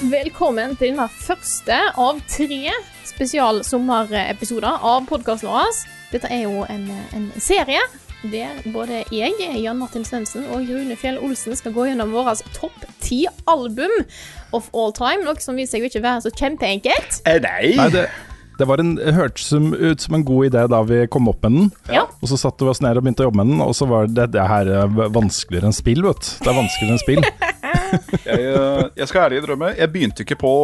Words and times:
Velkommen 0.00 0.78
til 0.80 0.94
denne 0.94 1.04
første 1.12 1.76
av 2.00 2.20
tre 2.24 2.70
spesialsommerepisoder 3.04 4.86
av 4.88 5.04
podkasten 5.10 5.50
vår. 5.50 5.74
Dette 6.14 6.30
er 6.32 6.46
jo 6.46 6.62
en, 6.72 6.86
en 7.12 7.26
serie 7.36 7.82
der 8.32 8.62
både 8.72 9.02
jeg, 9.12 9.36
Jan 9.60 9.76
Martin 9.76 10.06
Svendsen 10.08 10.46
og 10.54 10.64
Rune 10.70 10.96
Fjell 10.96 11.20
Olsen 11.20 11.52
skal 11.58 11.76
gå 11.76 11.90
gjennom 11.90 12.16
våre 12.16 12.32
topp 12.56 12.88
ti 13.04 13.26
album 13.44 13.92
of 14.56 14.72
all 14.72 14.96
time. 14.96 15.20
Noe 15.26 15.36
som 15.44 15.60
viser 15.60 15.76
seg 15.76 15.84
å 15.84 15.92
ikke 15.92 16.04
være 16.08 16.24
så 16.24 16.32
kjempeenkelt. 16.32 17.20
Nei, 17.44 17.90
det, 17.92 18.08
det 18.56 18.72
var 18.72 18.80
en, 18.80 18.96
hørtes 18.96 19.52
ut 19.52 20.00
som 20.00 20.16
en 20.16 20.24
god 20.24 20.48
idé 20.48 20.64
da 20.72 20.80
vi 20.88 21.04
kom 21.12 21.28
opp 21.28 21.44
med 21.44 21.58
den. 21.58 21.72
Ja. 21.92 22.08
Og 22.24 22.32
så 22.32 22.40
satte 22.40 22.64
vi 22.64 22.72
oss 22.72 22.80
ned 22.80 22.96
og 22.96 23.04
begynte 23.04 23.26
å 23.26 23.28
jobbe 23.28 23.44
med 23.44 23.52
den, 23.52 23.64
og 23.68 23.76
så 23.76 23.92
var 23.92 24.08
det, 24.08 24.30
det 24.32 24.48
her 24.48 24.72
eh, 24.80 25.00
vanskeligere 25.12 25.68
enn 25.68 25.76
spill, 25.76 26.06
vet 26.08 26.24
du. 26.24 26.36
Det 26.40 26.54
er 26.54 26.62
vanskeligere 26.64 26.96
enn 26.96 27.04
spill. 27.04 27.24
Jeg, 28.26 28.40
eh, 28.40 28.84
jeg 28.98 29.08
skal 29.10 29.26
ærlig 29.26 29.42
drømme. 29.44 29.72
jeg 29.78 29.92
begynte 29.92 30.24
ikke 30.24 30.38
på 30.40 30.54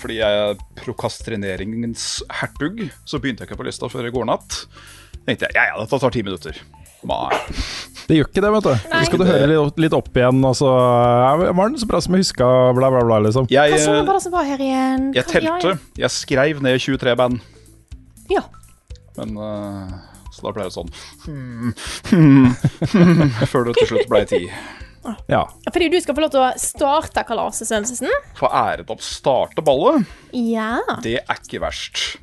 Fordi 0.00 0.18
jeg 0.20 0.42
er 0.44 0.60
prokastrineringens 0.82 2.06
hertug, 2.40 2.84
så 3.04 3.20
begynte 3.22 3.44
jeg 3.44 3.50
ikke 3.50 3.60
på 3.60 3.66
lista 3.68 3.90
før 3.92 4.08
i 4.08 4.14
går 4.14 4.28
natt. 4.30 4.62
tenkte 5.26 5.48
jeg 5.48 5.58
ja, 5.58 5.68
ja, 5.72 5.80
dette 5.82 6.00
tar 6.02 6.14
ti 6.14 6.22
minutter. 6.26 6.62
Nei. 7.02 7.34
Det 8.06 8.18
gjør 8.18 8.28
ikke 8.28 8.42
det, 8.44 8.50
vet 8.54 8.66
du. 8.66 8.70
Nei. 8.92 9.00
Så 9.00 9.08
skal 9.08 9.20
du 9.22 9.26
høre 9.26 9.48
litt, 9.50 9.80
litt 9.84 9.96
opp 9.96 10.18
igjen, 10.18 10.38
og 10.46 10.54
så 10.58 10.70
altså. 10.70 11.50
Var 11.58 11.72
den 11.72 11.80
så 11.82 11.88
bra 11.90 12.00
som 12.04 12.16
jeg 12.16 12.24
huska, 12.24 12.48
bla, 12.78 12.90
bla, 12.94 13.02
bla, 13.08 13.18
liksom. 13.26 13.48
Jeg, 13.50 13.74
Hva 13.74 13.96
eh, 13.96 14.04
var 14.06 14.18
det 14.18 14.22
som 14.24 14.34
var 14.34 14.46
her 14.46 14.62
igjen? 14.62 15.08
jeg 15.16 15.28
telte. 15.30 15.74
Jeg 15.98 16.14
skrev 16.14 16.62
ned 16.64 16.78
23 16.82 17.16
band, 17.18 17.42
Ja. 18.30 18.44
men 19.18 19.34
uh, 19.36 19.90
Så 20.32 20.46
da 20.46 20.52
ble 20.56 20.64
det 20.64 20.72
sånn 20.72 20.88
hmm, 21.26 21.72
hmm, 22.08 22.46
hmm, 22.94 23.34
Før 23.50 23.66
det 23.68 23.74
til 23.80 23.90
slutt 23.90 24.08
ble 24.12 24.22
ti. 24.30 24.42
Ja. 25.28 25.44
Fordi 25.72 25.88
du 25.90 25.98
skal 26.00 26.14
få 26.14 26.22
lov 26.24 26.30
til 26.34 26.40
å 26.44 26.50
starte 26.60 27.24
kalaset, 27.26 27.66
Svendsen. 27.68 28.10
Få 28.38 28.46
æret 28.48 28.88
av 28.90 28.96
å 28.96 29.02
starte 29.02 29.64
ballet, 29.66 30.06
Ja. 30.32 30.78
det 31.02 31.18
er 31.28 31.40
ikke 31.42 31.60
verst. 31.64 32.18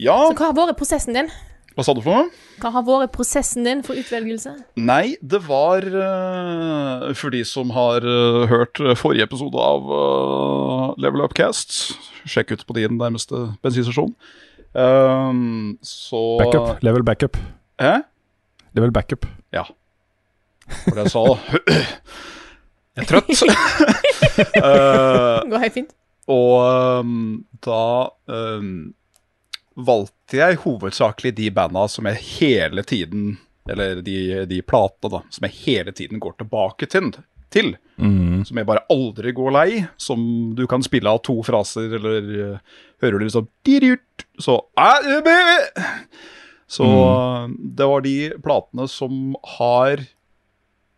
Ja, 0.00 0.16
Så 0.30 0.34
hva 0.38 0.46
har 0.50 0.54
vært 0.56 0.78
prosessen 0.78 1.12
din? 1.14 1.30
hva 1.76 1.84
sa 1.84 1.94
du 1.94 2.00
for 2.04 2.12
noe? 2.12 2.30
Hva 2.60 2.70
har 2.74 2.82
vært 2.84 3.12
prosessen 3.14 3.64
din 3.64 3.82
for 3.82 3.94
utvelgelse? 3.96 4.52
Nei, 4.76 5.16
det 5.22 5.40
var 5.46 5.80
eh, 5.86 7.12
for 7.16 7.30
de 7.32 7.42
som 7.48 7.70
har 7.76 8.04
eh, 8.04 8.46
hørt 8.50 8.80
forrige 9.00 9.24
episode 9.28 9.56
av 9.56 9.88
eh, 9.96 10.94
Level 11.00 11.24
Upcast. 11.24 11.96
Sjekk 12.28 12.52
ut 12.52 12.66
på 12.68 12.76
din 12.76 12.98
nærmeste 13.00 13.56
bensinstasjon. 13.64 14.14
Um, 14.74 15.78
så 15.82 16.38
Backup. 16.38 16.82
Level 16.84 17.02
backup. 17.02 17.36
Hæ? 17.80 18.02
Level 18.76 18.92
backup. 18.94 19.26
Ja. 19.52 19.64
For 20.84 20.96
det 20.98 21.06
jeg 21.06 21.14
sa 21.14 21.24
Jeg 22.96 23.04
er 23.04 23.08
trøtt. 23.08 23.28
uh, 24.58 25.40
Det 25.44 25.52
går 25.52 25.62
helt 25.62 25.76
fint. 25.76 25.92
og 26.30 27.02
um, 27.04 27.20
da 27.64 27.84
um, 28.30 28.72
valgte 29.78 30.40
jeg 30.40 30.60
hovedsakelig 30.64 31.32
de 31.38 31.48
banda 31.54 31.86
som 31.90 32.08
jeg 32.10 32.22
hele 32.38 32.84
tiden 32.86 33.38
Eller 33.70 34.02
de, 34.04 34.44
de 34.50 34.60
platene, 34.66 35.12
da, 35.12 35.22
som 35.30 35.46
jeg 35.46 35.58
hele 35.64 35.94
tiden 35.94 36.20
går 36.22 36.34
tilbake 36.40 36.88
til. 36.90 37.12
til 37.52 37.76
Som 38.48 38.58
jeg 38.58 38.66
bare 38.66 38.82
aldri 38.90 39.32
går 39.36 39.54
lei. 39.54 39.68
Som 40.00 40.54
du 40.58 40.64
kan 40.66 40.82
spille 40.82 41.10
av 41.10 41.20
to 41.22 41.36
fraser, 41.46 41.92
eller 42.00 42.30
uh, 42.34 42.80
hører 43.02 43.18
du 43.18 43.26
liksom 43.28 43.46
Så 44.40 44.56
«Ah, 44.76 44.98
eh, 45.04 46.00
Så 46.66 46.84
mm. 46.84 47.56
det 47.76 47.86
var 47.86 48.00
de 48.00 48.16
platene 48.42 48.88
som 48.88 49.36
har 49.58 50.02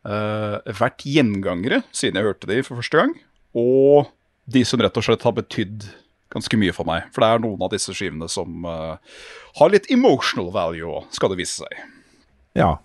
vært 0.02 1.04
gjengangere 1.06 1.82
siden 1.94 2.18
jeg 2.18 2.26
hørte 2.26 2.48
de 2.50 2.56
for 2.66 2.80
første 2.80 2.98
gang. 2.98 3.12
Og 3.54 4.08
de 4.50 4.64
som 4.66 4.80
rett 4.82 4.96
og 4.98 5.04
slett 5.06 5.22
har 5.22 5.36
betydd 5.36 5.86
ganske 6.32 6.58
mye 6.58 6.74
for 6.74 6.88
meg. 6.88 7.08
For 7.12 7.24
det 7.24 7.30
er 7.30 7.42
noen 7.44 7.64
av 7.64 7.72
disse 7.74 7.94
skivene 7.96 8.28
som 8.32 8.66
uh, 8.66 8.96
har 9.58 9.72
litt 9.72 9.90
emotional 9.92 10.50
value, 10.54 11.02
skal 11.14 11.32
det 11.32 11.40
vise 11.42 11.62
seg. 11.62 11.82
Ja. 12.58 12.76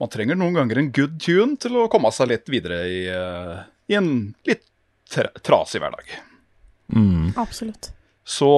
Man 0.00 0.12
trenger 0.12 0.38
noen 0.38 0.56
ganger 0.56 0.80
en 0.80 0.92
good 0.94 1.18
tune 1.22 1.56
til 1.60 1.76
å 1.80 1.88
komme 1.92 2.12
seg 2.14 2.32
litt 2.32 2.48
videre 2.52 2.82
i, 2.88 3.02
uh, 3.12 3.66
i 3.88 3.98
en 3.98 4.10
litt 4.48 4.64
tra 5.12 5.28
trasig 5.44 5.82
hverdag. 5.82 6.16
Absolutt. 7.38 7.92
Så 8.26 8.50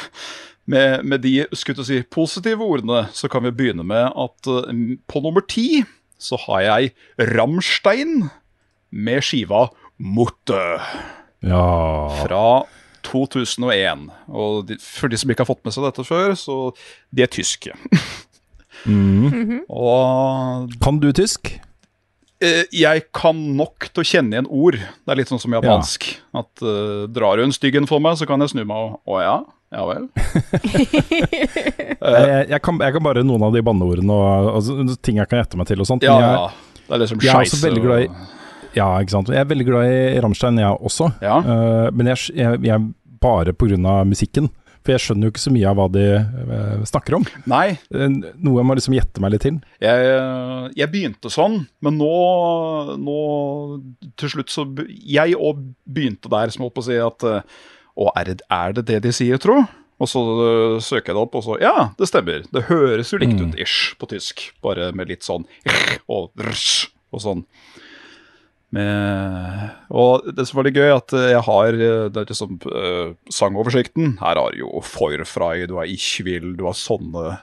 med, 0.72 1.04
med 1.04 1.22
de 1.24 1.34
skulle 1.56 1.86
si, 1.86 2.00
positive 2.10 2.64
ordene, 2.64 3.06
så 3.14 3.30
kan 3.30 3.44
vi 3.46 3.54
begynne 3.54 3.86
med 3.86 4.08
at 4.08 4.50
uh, 4.50 4.72
på 5.06 5.24
nummer 5.24 5.44
ti 5.44 5.84
så 6.18 6.38
har 6.46 6.64
jeg 6.66 6.92
Rammstein 7.34 8.28
med 8.90 9.22
skiva 9.24 9.68
'Motte'. 9.98 10.80
Ja. 11.42 12.08
fra 12.24 12.66
2001. 13.06 14.08
Og 14.28 14.66
de, 14.68 14.76
for 14.82 15.10
de 15.10 15.18
som 15.20 15.30
ikke 15.30 15.44
har 15.44 15.50
fått 15.52 15.64
med 15.66 15.74
seg 15.74 15.86
dette 15.86 16.04
før, 16.06 16.34
så 16.38 16.58
de 17.14 17.24
er 17.24 17.30
tyske. 17.32 17.74
Og 19.68 20.74
Kan 20.82 21.00
du 21.02 21.10
tysk? 21.12 21.56
eh, 22.38 22.64
jeg 22.70 23.08
kan 23.14 23.38
nok 23.58 23.88
til 23.90 24.04
å 24.04 24.06
kjenne 24.06 24.36
igjen 24.36 24.50
ord. 24.50 24.78
Det 24.78 25.10
er 25.10 25.18
litt 25.18 25.30
sånn 25.30 25.42
som 25.42 25.54
japansk. 25.56 26.06
At 26.38 26.62
uh, 26.62 27.08
drar 27.10 27.42
en 27.42 27.54
styggen 27.54 27.88
for 27.90 28.02
meg, 28.04 28.18
så 28.20 28.28
kan 28.30 28.40
jeg 28.44 28.52
snu 28.54 28.62
meg 28.62 28.76
og 28.76 29.00
Å 29.10 29.22
ja? 29.24 29.36
Ja 29.74 29.82
vel? 29.84 30.06
Jeg, 31.98 31.98
jeg, 31.98 32.44
jeg, 32.52 32.60
kan, 32.64 32.78
jeg 32.80 32.94
kan 32.94 33.04
bare 33.04 33.24
noen 33.26 33.42
av 33.48 33.54
de 33.56 33.60
banneordene 33.66 34.14
og, 34.14 34.48
og 34.60 34.92
ting 35.04 35.18
jeg 35.18 35.28
kan 35.28 35.40
gjette 35.42 35.58
meg 35.58 35.66
til 35.68 35.82
og 35.82 35.88
sånt. 35.88 36.04
Ja, 36.06 36.14
jeg. 36.22 36.76
Det 36.86 36.94
er 36.94 37.02
liksom 37.02 37.20
jeg 37.24 37.32
er 37.34 37.40
også 37.42 37.58
veldig 37.66 37.82
glad 37.84 38.04
i 38.04 38.08
Ja, 38.78 38.86
ikke 39.02 39.12
sant. 39.16 39.32
Jeg 39.34 39.42
er 39.42 39.48
veldig 39.50 39.66
glad 39.66 39.90
i 39.90 40.20
Rammstein, 40.22 40.60
jeg 40.62 40.78
også. 40.88 41.10
Ja. 41.24 41.40
Uh, 41.42 41.88
men 41.96 42.10
jeg, 42.12 42.30
jeg, 42.38 42.60
jeg 42.68 42.86
bare 43.20 43.52
pga. 43.56 43.96
musikken. 44.08 44.48
For 44.86 44.94
jeg 44.94 45.02
skjønner 45.04 45.26
jo 45.26 45.32
ikke 45.34 45.42
så 45.42 45.50
mye 45.52 45.68
av 45.68 45.76
hva 45.80 45.86
de 45.92 46.04
uh, 46.16 46.84
snakker 46.88 47.18
om. 47.18 47.26
Nei, 47.50 47.74
Eh, 47.90 48.06
Noe 48.38 48.60
jeg 48.62 48.68
må 48.68 48.76
liksom 48.78 48.94
gjette 48.96 49.20
meg 49.24 49.34
litt 49.34 49.42
til. 49.44 49.58
jeg, 49.82 50.12
jeg 50.78 50.90
begynte 50.94 51.32
sånn, 51.34 51.58
men 51.84 51.98
nå, 51.98 52.12
nå 53.02 53.16
til 54.20 54.32
slutt 54.36 54.54
så 54.54 54.64
Jeg 54.86 55.34
òg 55.36 55.64
begynte 55.84 56.30
der, 56.32 56.54
som 56.54 56.64
holdt 56.64 56.76
på 56.78 56.84
å 56.84 56.88
si 56.88 57.00
at 57.02 57.26
eh, 57.26 57.58
Å, 57.98 58.12
er 58.14 58.30
det, 58.30 58.40
er 58.54 58.76
det 58.76 58.86
det 58.90 59.02
de 59.08 59.12
sier, 59.14 59.40
tro? 59.42 59.62
Og 59.98 60.06
så 60.06 60.20
øh, 60.22 60.76
søker 60.82 61.10
jeg 61.10 61.16
det 61.16 61.24
opp, 61.24 61.34
og 61.34 61.44
så 61.44 61.58
Ja, 61.62 61.90
det 61.98 62.06
stemmer. 62.10 62.44
Det 62.54 62.68
høres 62.68 63.10
jo 63.10 63.18
likt 63.18 63.40
ut 63.42 63.58
ish 63.58 63.96
på 63.98 64.06
tysk, 64.10 64.52
bare 64.62 64.92
med 64.94 65.10
litt 65.10 65.26
sånn 65.26 65.46
og 66.06 66.30
rsh, 66.38 66.92
og 67.10 67.24
sånn. 67.24 67.42
Med, 68.76 69.70
og 69.88 70.28
det 70.36 70.44
som 70.44 70.58
var 70.58 70.68
litt 70.68 70.76
gøy, 70.76 70.90
at 70.92 71.14
jeg 71.16 71.42
har 71.46 71.78
øh, 71.80 72.06
det 72.12 72.20
er 72.20 72.30
liksom 72.30 72.58
uh, 72.68 73.16
sangoversikten. 73.32 74.18
Her 74.20 74.38
har 74.38 74.54
du 74.54 74.60
jo 74.60 74.82
Forfrei, 74.84 75.64
du 75.66 75.78
har 75.80 75.88
Ichwil, 75.88 76.52
du 76.58 76.66
har 76.68 76.76
sånne 76.76 77.38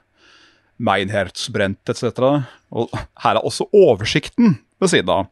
«Meinherzbrent», 0.78 1.82
etc. 1.90 2.46
Og 2.76 2.94
her 3.24 3.40
er 3.40 3.42
også 3.42 3.68
oversikten 3.74 4.60
ved 4.80 4.94
siden 4.94 5.12
av. 5.12 5.32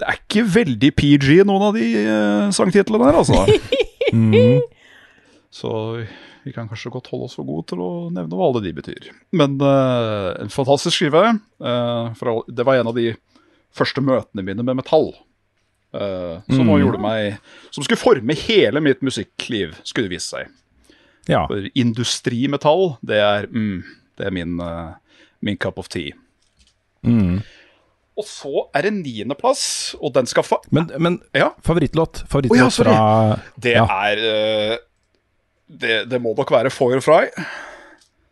Det 0.00 0.06
er 0.08 0.18
ikke 0.22 0.42
veldig 0.54 0.90
PG, 0.96 1.28
noen 1.48 1.66
av 1.68 1.76
de 1.76 1.86
uh, 2.06 2.48
sangtitlene 2.56 3.04
her, 3.10 3.18
altså. 3.20 3.44
Så 5.50 5.70
vi 6.44 6.52
kan 6.54 6.68
kanskje 6.70 6.92
godt 6.94 7.10
holde 7.12 7.26
oss 7.28 7.34
for 7.36 7.44
gode 7.44 7.66
til 7.68 7.82
å 7.84 7.88
nevne 8.14 8.36
hva 8.38 8.46
alle 8.48 8.62
de 8.64 8.72
betyr. 8.76 9.10
Men 9.36 9.58
uh, 9.60 10.30
en 10.40 10.52
fantastisk 10.52 10.96
skive. 11.02 11.24
Uh, 11.60 12.12
for 12.16 12.46
det 12.48 12.64
var 12.66 12.80
en 12.80 12.88
av 12.92 12.96
de 12.96 13.10
første 13.76 14.00
møtene 14.02 14.44
mine 14.46 14.64
med 14.66 14.80
metall. 14.80 15.12
som 15.90 16.62
Mm. 16.68 16.68
gjorde 16.78 17.00
meg 17.02 17.38
Som 17.74 17.82
skulle 17.82 17.98
forme 17.98 18.34
hele 18.38 18.78
mitt 18.80 19.00
musikkliv, 19.02 19.72
skulle 19.82 20.06
det 20.08 20.14
vise 20.16 20.36
seg. 20.36 20.52
Ja. 21.26 21.44
For 21.50 21.66
industrimetall, 21.74 22.96
det 23.02 23.18
er 23.18 23.48
mm, 23.50 23.82
Det 24.16 24.26
er 24.26 24.30
min, 24.30 24.54
min 25.42 25.56
cup 25.58 25.78
of 25.78 25.88
tea. 25.88 26.12
Mm. 27.02 27.40
Og 28.20 28.26
så 28.28 28.66
er 28.76 28.86
det 28.88 28.92
niendeplass, 28.98 29.64
og 30.00 30.12
den 30.18 30.28
skal 30.28 30.44
få 30.46 30.60
Men, 30.74 30.90
men 31.00 31.18
Ja. 31.36 31.50
favorittlåt, 31.64 32.22
favorittlåt 32.28 32.60
oh, 32.60 32.66
ja, 32.66 32.70
fra 32.84 33.40
Det 33.56 33.74
ja. 33.78 33.86
er 34.10 34.24
eh, 34.30 34.76
det, 35.70 35.96
det 36.10 36.18
må 36.20 36.34
nok 36.36 36.50
være 36.50 36.70
Foyer 36.74 37.00
Fry. 37.04 37.28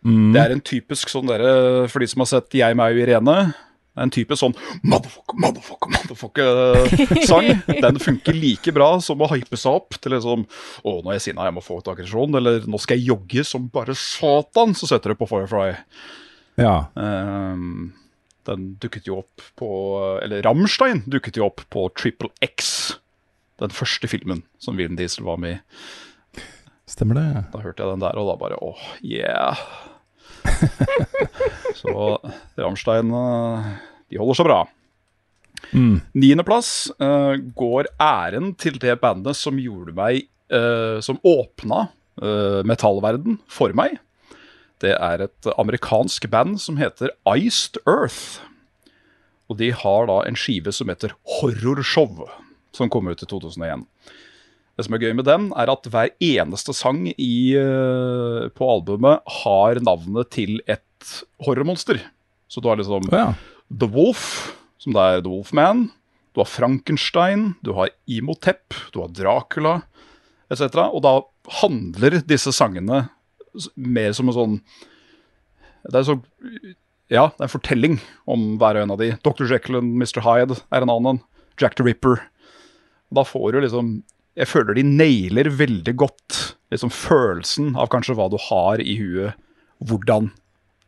Mm. 0.06 0.32
Det 0.34 0.40
er 0.42 0.52
en 0.54 0.60
typisk 0.62 1.10
sånn 1.10 1.26
derre 1.26 1.88
For 1.90 1.98
de 2.02 2.06
som 2.10 2.22
har 2.22 2.28
sett 2.30 2.54
Jeg, 2.54 2.76
meg 2.78 2.94
og 2.94 3.00
Irene. 3.02 3.34
Det 3.50 3.98
er 3.98 4.06
En 4.06 4.12
typisk 4.14 4.38
sånn 4.44 4.54
motherfucker, 4.86 5.38
motherfucker, 5.42 5.90
motherfucker-sang. 5.96 7.48
Den 7.84 7.98
funker 8.02 8.36
like 8.38 8.74
bra 8.76 8.92
som 9.02 9.22
å 9.24 9.30
hype 9.32 9.58
seg 9.58 9.78
opp 9.80 9.96
til 9.98 10.14
liksom 10.14 10.44
Å, 10.46 10.92
nå 11.02 11.10
er 11.10 11.18
jeg 11.18 11.24
sinna, 11.30 11.48
jeg 11.48 11.56
må 11.56 11.64
få 11.66 11.80
ut 11.80 11.90
aggresjon. 11.90 12.36
Eller 12.38 12.66
nå 12.70 12.78
skal 12.82 12.98
jeg 13.00 13.10
jogge 13.10 13.46
som 13.46 13.66
bare 13.74 13.96
satan. 13.98 14.74
Så 14.78 14.86
setter 14.90 15.14
du 15.14 15.18
på 15.18 15.26
Firefly. 15.30 15.72
ja. 16.62 16.76
Ehm, 16.98 17.90
den 18.48 18.72
dukket 18.82 19.08
jo 19.08 19.20
opp 19.22 19.44
på 19.58 19.68
Eller 20.24 20.42
Rammstein 20.46 21.04
dukket 21.10 21.38
jo 21.38 21.48
opp 21.48 21.62
på 21.72 21.86
Triple 21.98 22.30
X. 22.44 22.98
Den 23.60 23.74
første 23.74 24.10
filmen 24.10 24.44
som 24.62 24.78
William 24.78 24.98
Diesel 24.98 25.26
var 25.26 25.40
med 25.42 25.58
i. 25.58 26.42
Stemmer 26.88 27.18
det. 27.18 27.26
Da 27.52 27.60
hørte 27.60 27.84
jeg 27.84 27.92
den 27.92 28.04
der, 28.04 28.16
og 28.16 28.30
da 28.30 28.36
bare 28.40 28.58
åh, 28.64 28.84
yeah. 29.04 29.58
Så 31.80 31.92
Rammstein 32.56 33.12
eh, 33.12 33.70
de 34.08 34.20
holder 34.20 34.38
seg 34.38 34.48
bra. 34.48 34.62
Mm. 35.74 35.98
Niendeplass 36.16 36.70
uh, 37.02 37.34
går 37.58 37.90
æren 38.00 38.52
til 38.56 38.78
det 38.80 38.94
bandet 39.02 39.36
som 39.36 39.58
gjorde 39.58 39.92
meg 39.96 40.28
uh, 40.54 41.02
Som 41.04 41.18
åpna 41.26 41.88
uh, 42.22 42.62
metallverden 42.64 43.40
for 43.50 43.74
meg. 43.76 43.98
Det 44.82 44.94
er 44.94 45.24
et 45.24 45.48
amerikansk 45.58 46.28
band 46.30 46.60
som 46.62 46.78
heter 46.78 47.10
Iced 47.26 47.80
Earth. 47.86 48.38
Og 49.48 49.58
de 49.58 49.72
har 49.74 50.08
da 50.10 50.20
en 50.26 50.38
skive 50.38 50.72
som 50.74 50.90
heter 50.92 51.14
Horrorshow, 51.38 52.28
som 52.76 52.90
kom 52.92 53.08
ut 53.08 53.24
i 53.24 53.28
2001. 53.28 53.86
Det 54.78 54.86
som 54.86 54.94
er 54.94 55.02
gøy 55.02 55.16
med 55.18 55.26
den, 55.26 55.48
er 55.58 55.72
at 55.72 55.88
hver 55.90 56.12
eneste 56.22 56.74
sang 56.76 57.08
i, 57.10 57.56
eh, 57.58 58.46
på 58.54 58.68
albumet 58.70 59.24
har 59.42 59.80
navnet 59.82 60.30
til 60.30 60.60
et 60.70 61.14
horrormonster. 61.42 61.98
Så 62.46 62.62
du 62.62 62.68
har 62.70 62.78
liksom 62.78 63.08
ja. 63.10 63.32
The 63.72 63.88
Wolf, 63.90 64.54
som 64.78 64.94
det 64.94 65.02
er 65.02 65.24
The 65.24 65.32
Wolfman. 65.32 65.88
Du 66.32 66.44
har 66.44 66.52
Frankenstein, 66.52 67.56
du 67.66 67.72
har 67.74 67.90
Imhotep, 68.06 68.76
du 68.94 69.00
har 69.02 69.10
Dracula 69.10 69.80
etc. 70.52 70.78
Og 70.92 71.02
da 71.04 71.14
handler 71.60 72.20
disse 72.28 72.52
sangene 72.54 73.06
mer 73.74 74.14
som 74.16 74.30
en 74.30 74.36
sånn 74.36 74.58
Det 75.88 76.00
er 76.00 76.06
så 76.06 76.18
Ja, 77.08 77.30
det 77.32 77.40
er 77.40 77.46
en 77.48 77.54
fortelling 77.54 77.98
om 78.28 78.50
hver 78.60 78.76
og 78.76 78.84
en 78.84 78.94
av 78.94 79.00
de. 79.00 79.12
Dr. 79.24 79.46
Jekyll 79.48 79.80
og 79.80 79.86
Mr. 79.86 80.20
Hyde 80.26 80.58
er 80.68 80.84
en 80.84 80.92
annen. 80.92 81.22
Jack 81.60 81.78
the 81.78 81.86
Ripper. 81.86 82.20
Da 83.14 83.24
får 83.24 83.52
du 83.52 83.62
liksom 83.64 83.92
Jeg 84.38 84.50
føler 84.50 84.76
de 84.76 84.84
nailer 84.86 85.48
veldig 85.50 85.96
godt 85.98 86.42
liksom 86.70 86.92
følelsen 86.92 87.72
av 87.80 87.88
kanskje 87.90 88.14
hva 88.14 88.28
du 88.30 88.36
har 88.48 88.82
i 88.82 88.98
huet. 89.00 89.38
Hvordan 89.82 90.30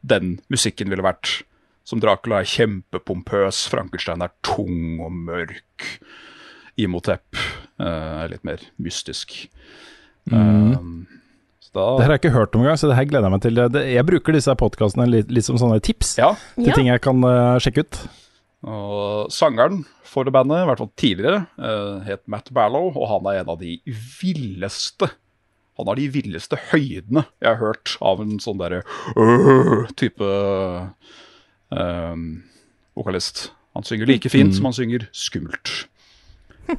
den 0.06 0.38
musikken 0.52 0.90
ville 0.92 1.04
vært. 1.04 1.40
Som 1.88 2.02
Dracula 2.02 2.42
er 2.42 2.48
kjempepompøs, 2.48 3.64
Frankenstein 3.72 4.22
er 4.22 4.34
tung 4.46 5.00
og 5.02 5.10
mørk. 5.10 5.86
Imhotep 6.80 7.38
eh, 7.80 7.86
er 7.86 8.30
litt 8.30 8.46
mer 8.46 8.62
mystisk. 8.80 9.34
Um, 10.30 10.76
så 10.76 10.82
da, 11.76 11.84
Det 11.96 12.02
her 12.04 12.08
har 12.10 12.16
jeg 12.16 12.22
ikke 12.24 12.34
hørt 12.34 12.54
om 12.56 12.64
engang, 12.64 12.78
så 12.80 12.88
det 12.90 12.96
her 12.98 13.06
gleder 13.10 13.28
jeg 13.28 13.34
meg 13.36 13.42
til. 13.44 13.60
Det, 13.76 13.82
jeg 13.94 14.06
bruker 14.08 14.34
disse 14.34 14.54
podkastene 14.58 15.06
litt, 15.06 15.30
litt 15.30 15.46
som 15.46 15.58
sånne 15.60 15.78
tips 15.86 16.16
ja, 16.18 16.32
til 16.56 16.70
Ja. 16.72 16.74
ting 16.78 16.88
jeg 16.90 17.02
kan 17.04 17.22
uh, 17.22 17.58
sjekke 17.62 17.84
ut. 17.86 18.00
og 18.66 19.30
Sangeren 19.30 19.84
for 20.10 20.26
det 20.26 20.32
bandet, 20.34 20.64
i 20.64 20.66
hvert 20.66 20.82
fall 20.82 20.90
tidligere, 20.98 21.44
uh, 21.62 22.00
het 22.06 22.24
Matt 22.26 22.50
Barlow, 22.52 22.90
og 22.96 23.06
han 23.12 23.28
er 23.30 23.40
en 23.44 23.52
av 23.54 23.60
de 23.62 23.76
villeste 24.20 25.12
Han 25.78 25.86
har 25.88 25.96
de 25.96 26.08
villeste 26.12 26.58
høydene 26.72 27.22
jeg 27.40 27.48
har 27.54 27.60
hørt 27.62 27.94
av 28.04 28.18
en 28.20 28.34
sånn 28.42 28.58
derre 28.60 28.82
uh, 29.16 29.86
type 29.96 30.20
uh, 31.72 32.16
vokalist. 32.98 33.46
Han 33.78 33.86
synger 33.86 34.10
like 34.10 34.28
fint 34.28 34.52
som 34.58 34.66
han 34.68 34.76
synger 34.76 35.06
skummelt. 35.14 35.86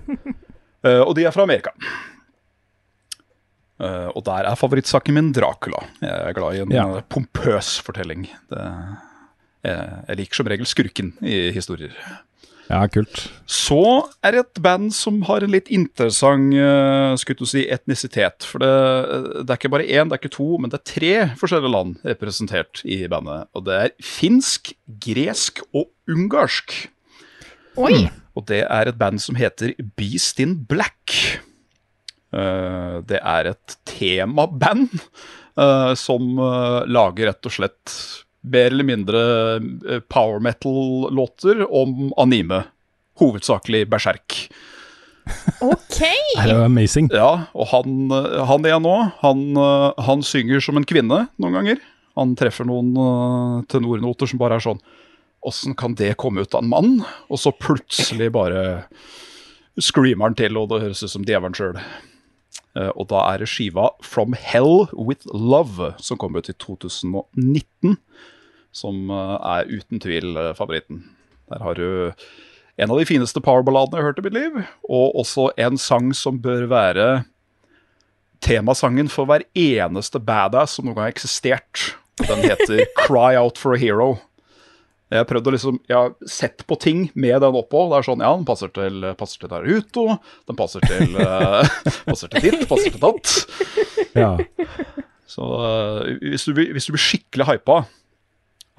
Eh, 0.81 0.97
og 0.97 1.11
de 1.13 1.27
er 1.29 1.29
fra 1.29 1.43
Amerika. 1.45 1.69
Eh, 3.81 4.09
og 4.13 4.23
der 4.27 4.45
er 4.45 4.57
favorittsaken 4.59 5.15
min 5.17 5.31
Dracula. 5.33 5.79
Jeg 6.03 6.11
er 6.29 6.35
glad 6.37 6.57
i 6.57 6.61
en 6.65 6.71
Ja. 6.75 6.87
eh, 6.97 7.05
pompøs 7.09 7.79
fortelling. 7.81 8.27
Det, 8.51 8.65
jeg, 9.65 10.03
jeg 10.07 10.17
liker 10.21 10.35
som 10.41 10.49
regel 10.51 10.69
skurken 10.69 11.13
i 11.25 11.49
historier. 11.55 11.95
Ja, 12.71 12.85
kult. 12.87 13.25
Så 13.51 13.81
er 14.23 14.31
det 14.31 14.39
et 14.45 14.61
band 14.63 14.93
som 14.95 15.17
har 15.27 15.43
en 15.43 15.51
litt 15.51 15.67
interessant 15.67 16.53
uh, 16.55 17.17
skulle 17.19 17.41
du 17.41 17.49
si, 17.49 17.65
etnisitet. 17.67 18.45
For 18.47 18.63
det, 18.63 18.69
det 19.43 19.49
er 19.51 19.59
ikke 19.59 19.71
bare 19.73 19.87
én, 19.91 20.07
det 20.07 20.15
er 20.15 20.21
ikke 20.21 20.31
to, 20.37 20.47
men 20.61 20.71
det 20.71 20.79
er 20.79 20.85
tre 20.87 21.11
forskjellige 21.41 21.73
land 21.73 21.97
representert 22.07 22.79
i 22.87 23.01
bandet. 23.11 23.49
Og 23.57 23.65
det 23.67 23.75
er 23.75 23.91
finsk, 23.99 24.71
gresk 25.03 25.59
og 25.75 25.89
ungarsk. 26.07 26.77
Oi! 27.81 28.05
Og 28.39 28.47
det 28.47 28.61
er 28.63 28.87
et 28.87 28.97
band 29.01 29.19
som 29.19 29.35
heter 29.35 29.73
Beast 29.99 30.39
in 30.39 30.55
Black. 30.63 31.41
Eh, 32.31 32.97
det 33.07 33.19
er 33.19 33.51
et 33.51 33.77
temaband 33.89 34.91
eh, 34.95 35.93
som 35.99 36.35
eh, 36.39 36.81
lager 36.87 37.31
rett 37.31 37.49
og 37.49 37.55
slett 37.57 37.95
mer 38.41 38.71
eller 38.71 38.87
mindre 38.87 39.19
power 40.09 40.39
metal-låter 40.41 41.61
om 41.67 42.09
anime. 42.17 42.63
Hovedsakelig 43.21 43.83
berserk. 43.91 44.37
OK! 45.61 45.99
Det 45.99 46.47
er 46.47 46.63
amazing. 46.65 47.11
Ja, 47.13 47.51
og 47.53 47.69
han, 47.69 48.09
han 48.49 48.65
er 48.65 48.79
nå, 48.81 48.95
han, 49.21 49.43
han 50.07 50.25
synger 50.25 50.63
som 50.65 50.81
en 50.81 50.87
kvinne 50.89 51.27
noen 51.37 51.59
ganger. 51.59 51.83
Han 52.17 52.33
treffer 52.35 52.65
noen 52.67 52.89
uh, 52.97 53.61
tenornoter 53.71 54.27
som 54.27 54.41
bare 54.41 54.57
er 54.57 54.65
sånn 54.65 54.81
Åssen 55.47 55.73
kan 55.77 55.95
det 55.97 56.15
komme 56.21 56.43
ut 56.43 56.53
av 56.53 56.61
en 56.61 56.69
mann? 56.69 56.89
Og 57.33 57.39
så 57.41 57.49
plutselig 57.55 58.27
bare 58.35 58.83
screamer 59.81 60.29
han 60.29 60.35
til, 60.37 60.57
og 60.59 60.67
det 60.69 60.83
høres 60.83 61.01
ut 61.01 61.13
som 61.15 61.25
djevelen 61.25 61.55
sjøl. 61.57 61.79
Og 62.95 63.09
da 63.11 63.23
er 63.33 63.41
det 63.41 63.49
skiva 63.51 63.89
From 64.05 64.35
Hell 64.37 64.87
With 64.95 65.27
Love, 65.33 65.93
som 65.99 66.19
kom 66.21 66.37
ut 66.39 66.49
i 66.51 66.55
2019. 66.55 67.97
Som 68.71 69.11
eh, 69.11 69.35
er 69.57 69.71
uten 69.71 69.99
tvil 69.99 70.37
eh, 70.39 70.53
favoritten. 70.55 71.03
Der 71.51 71.65
har 71.65 71.75
du 71.75 72.13
en 72.79 72.91
av 72.91 72.97
de 72.97 73.05
fineste 73.07 73.43
powerballadene 73.43 73.99
jeg 73.99 74.05
har 74.05 74.09
hørt 74.09 74.21
i 74.21 74.25
mitt 74.25 74.37
liv, 74.37 74.61
og 74.87 75.17
også 75.19 75.49
en 75.59 75.77
sang 75.77 76.13
som 76.15 76.39
bør 76.41 76.69
være 76.71 77.07
temasangen 78.41 79.11
for 79.11 79.27
hver 79.29 79.43
eneste 79.53 80.21
badass 80.23 80.77
som 80.77 80.87
noen 80.87 80.97
gang 80.97 81.09
har 81.09 81.13
eksistert. 81.13 81.91
Den 82.23 82.41
heter 82.45 82.85
Cry 83.03 83.35
Out 83.37 83.59
For 83.61 83.75
A 83.75 83.81
Hero. 83.81 84.15
Jeg 85.11 85.19
har 85.19 85.27
prøvd 85.27 85.49
å 85.49 85.51
liksom, 85.51 85.79
jeg 85.91 85.97
har 85.97 86.13
sett 86.29 86.63
på 86.69 86.77
ting 86.79 87.01
med 87.19 87.41
den 87.43 87.55
oppå. 87.59 87.83
Det 87.91 87.97
er 87.99 88.07
sånn, 88.07 88.21
ja, 88.23 88.31
den 88.31 88.47
passer 88.47 88.71
til, 88.71 89.03
passer 89.19 89.41
til 89.41 89.51
Naruto, 89.51 90.05
den 90.47 90.59
passer 90.59 90.85
til, 90.87 91.17
eh, 91.25 91.71
passer 92.07 92.31
til 92.31 92.45
ditt, 92.47 92.63
passer 92.69 92.95
til 92.95 93.03
datt. 93.03 93.33
Ja. 94.15 94.31
Så 95.27 95.49
eh, 95.67 96.13
hvis, 96.31 96.47
du, 96.47 96.55
hvis 96.55 96.87
du 96.87 96.95
blir 96.95 97.03
skikkelig 97.03 97.49
hypa 97.51 97.81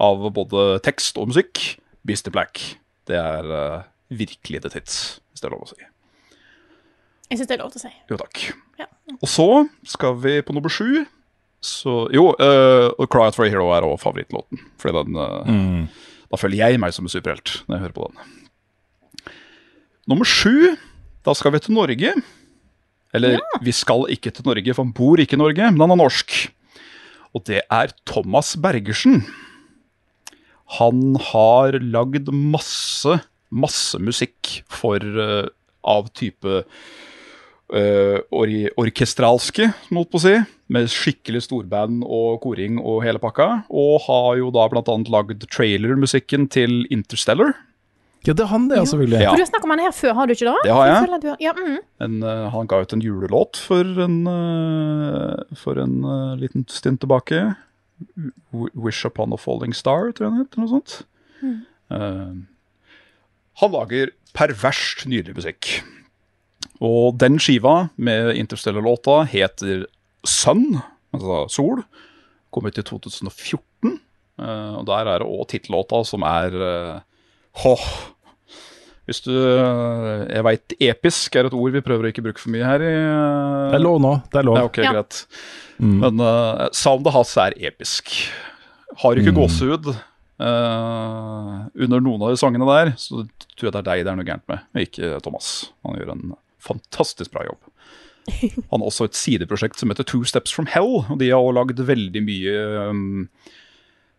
av 0.01 0.25
både 0.33 0.67
tekst 0.85 1.21
og 1.21 1.29
musikk, 1.29 1.61
Beast 2.03 2.27
in 2.27 2.33
Black, 2.35 2.59
det 3.07 3.15
er 3.15 3.47
uh, 3.47 3.83
virkelig 4.11 4.63
the 4.65 4.71
tits, 4.73 4.97
hvis 5.31 5.43
det 5.43 5.47
er 5.47 5.53
lov 5.53 5.67
å 5.67 5.69
si. 5.69 5.79
Jeg 7.29 7.39
syns 7.39 7.49
det 7.49 7.55
er 7.55 7.61
lov 7.63 7.71
til 7.73 7.81
å 7.81 7.83
si. 7.85 7.91
Jo 8.11 8.17
takk. 8.19 8.41
Ja. 8.81 8.87
Og 9.19 9.29
så 9.29 9.47
skal 9.89 10.17
vi 10.23 10.39
på 10.43 10.55
nummer 10.55 10.71
sju. 10.73 11.05
Så 11.63 12.09
Jo, 12.11 12.33
uh, 12.35 13.05
Cry 13.07 13.29
Out 13.29 13.37
for 13.37 13.47
a 13.47 13.51
Hero 13.51 13.69
er 13.71 13.87
også 13.87 14.09
favorittlåten. 14.09 14.59
Fordi 14.81 14.99
den 14.99 15.19
eh, 15.23 16.01
Da 16.33 16.39
føler 16.41 16.63
jeg 16.63 16.79
meg 16.81 16.95
som 16.95 17.05
en 17.05 17.13
superhelt 17.13 17.59
når 17.67 17.75
jeg 17.75 17.83
hører 17.83 17.97
på 17.99 18.07
den. 18.09 18.39
Nummer 20.09 20.25
sju, 20.27 20.73
da 21.23 21.35
skal 21.37 21.53
vi 21.53 21.61
til 21.61 21.77
Norge. 21.77 22.15
Eller 23.13 23.37
vi 23.61 23.73
skal 23.75 24.07
ikke 24.09 24.33
til 24.33 24.47
Norge, 24.47 24.73
for 24.73 24.81
han 24.81 24.95
bor 24.97 25.21
ikke 25.21 25.37
i 25.37 25.43
Norge, 25.43 25.69
men 25.69 25.83
han 25.85 25.93
er 25.93 26.01
norsk. 26.01 26.33
Og 27.37 27.45
det 27.45 27.61
er 27.69 27.93
Thomas 28.09 28.55
Bergersen. 28.57 29.21
Han 30.79 31.13
har 31.29 31.77
lagd 31.77 32.33
masse, 32.33 33.19
masse 33.53 34.01
musikk 34.01 34.63
for 34.73 34.97
uh, 34.97 35.45
av 35.85 36.09
type 36.17 36.63
uh, 36.65 38.17
or 38.33 38.55
orkestralske, 38.81 39.69
som 39.85 40.01
holdt 40.01 40.11
på 40.13 40.21
å 40.23 40.25
si, 40.25 40.35
med 40.73 40.89
skikkelig 40.91 41.43
storband 41.45 42.01
og 42.05 42.39
koring 42.43 42.79
og 42.81 43.03
hele 43.05 43.21
pakka. 43.21 43.47
Og 43.69 44.01
har 44.07 44.39
jo 44.39 44.49
da 44.55 44.65
blant 44.71 44.89
annet 44.89 45.11
lagd 45.13 45.45
trailermusikken 45.53 46.47
til 46.53 46.83
Interstellar. 46.93 47.53
ja, 48.25 48.33
det 48.33 48.39
er 48.45 48.49
han 48.53 48.69
det, 48.71 48.77
altså, 48.79 48.95
selvfølgelig. 48.95 49.19
Ja. 49.21 49.29
For 49.29 49.35
Du 49.37 49.43
har 49.43 49.51
snakket 49.51 49.67
om 49.67 49.73
han 49.75 49.83
her 49.83 49.91
før, 49.97 50.13
har 50.15 50.25
du 50.27 50.33
ikke 50.33 50.47
det? 50.47 50.55
Det 50.63 50.71
har 50.73 50.85
jeg. 50.87 50.95
jeg 50.95 51.29
har- 51.29 51.37
Ja, 51.43 51.53
mm. 51.53 51.77
En, 52.07 52.23
uh, 52.23 52.49
han 52.53 52.67
ga 52.71 52.81
ut 52.81 52.93
en 52.93 53.01
julelåt 53.03 53.57
for 53.59 53.83
en, 54.05 54.15
uh, 54.27 55.43
for 55.55 55.77
en 55.83 55.97
uh, 56.05 56.35
liten 56.39 56.65
stund 56.67 56.99
tilbake. 57.03 57.55
Wish 58.73 59.05
Upon 59.05 59.33
a 59.33 59.37
Falling 59.37 59.73
Star, 59.75 60.11
tror 60.11 60.25
jeg 60.27 60.31
den 60.31 60.41
heter. 60.43 60.59
Noe 60.59 60.67
sånt. 60.71 61.03
Eh, 61.91 62.33
han 63.61 63.71
lager 63.71 64.09
perverst 64.33 65.05
nydelig 65.07 65.35
musikk. 65.37 65.69
Og 66.81 67.17
den 67.21 67.37
skiva 67.39 67.89
med 67.97 68.33
Interstellar-låta 68.39 69.21
heter 69.29 69.85
Sun, 70.23 70.79
altså 71.13 71.43
Sol. 71.51 71.83
Kom 72.53 72.67
ut 72.69 72.77
i 72.79 72.85
2014. 72.85 73.97
eh, 74.39 74.73
og 74.79 74.85
der 74.87 75.09
er 75.09 75.23
det 75.23 75.27
òg 75.29 75.47
tittellåta 75.51 76.03
som 76.07 76.23
er 76.27 76.53
uh, 76.57 76.99
Åh. 77.69 77.87
Hvis 79.03 79.19
du 79.25 79.33
eh, 79.35 80.21
Jeg 80.31 80.43
veit 80.47 80.73
episk 80.79 81.35
er 81.35 81.49
et 81.49 81.53
ord 81.57 81.73
vi 81.75 81.81
prøver 81.83 82.07
å 82.07 82.11
ikke 82.13 82.23
bruke 82.23 82.39
for 82.39 82.53
mye 82.55 82.63
her 82.63 82.85
i 82.85 82.91
eh, 82.93 83.65
Det 83.73 83.75
er 83.77 83.83
lov 83.83 83.99
nå. 84.01 84.13
Det 84.31 84.39
er 84.39 84.47
lov. 84.47 84.57
ja, 84.61 84.63
ok, 84.69 84.79
Ja. 84.85 84.93
greit. 84.95 85.19
Men 85.83 86.21
uh, 86.23 86.69
soundet 86.71 87.11
hans 87.11 87.33
er 87.41 87.57
episk. 87.67 88.13
Har 89.01 89.19
ikke 89.19 89.33
gåsehud 89.35 89.89
uh, 89.91 91.57
under 91.75 91.99
noen 92.05 92.23
av 92.23 92.31
de 92.31 92.39
sangene 92.39 92.67
der, 92.69 92.93
så 93.01 93.25
tror 93.57 93.67
jeg 93.67 93.73
det 93.75 93.81
er 93.81 93.87
deg 93.89 94.03
det 94.05 94.11
er 94.13 94.19
noe 94.21 94.27
gærent 94.27 94.45
med, 94.53 94.63
og 94.71 94.85
ikke 94.85 95.09
Thomas. 95.25 95.49
Han 95.83 95.97
gjør 95.99 96.13
en 96.13 96.23
fantastisk 96.63 97.33
bra 97.33 97.43
jobb. 97.49 97.59
Han 98.27 98.79
har 98.79 98.87
også 98.87 99.09
et 99.09 99.17
sideprosjekt 99.19 99.79
som 99.79 99.91
heter 99.91 100.07
Two 100.07 100.23
Steps 100.27 100.53
From 100.55 100.69
Hell, 100.71 101.01
og 101.03 101.19
de 101.19 101.31
har 101.31 101.41
også 101.41 101.57
lagd 101.57 101.83
veldig 101.89 102.23
mye 102.23 102.53
um, 102.89 103.27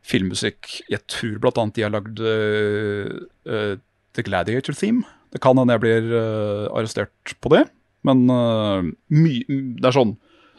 filmmusikk. 0.04 0.68
Jeg 0.92 1.04
tror 1.08 1.48
annet 1.54 1.78
de 1.78 1.86
har 1.86 1.94
lagd 1.94 2.20
uh, 2.20 3.78
The 4.14 4.26
Gladiator 4.26 4.76
Theme. 4.76 5.08
Det 5.32 5.40
kan 5.42 5.58
hende 5.58 5.74
jeg 5.74 5.84
blir 5.86 6.12
uh, 6.12 6.68
arrestert 6.76 7.34
på 7.40 7.54
det, 7.54 7.64
men 8.04 8.26
uh, 8.28 8.84
det 9.08 9.88
er 9.88 9.96
sånn 9.96 10.16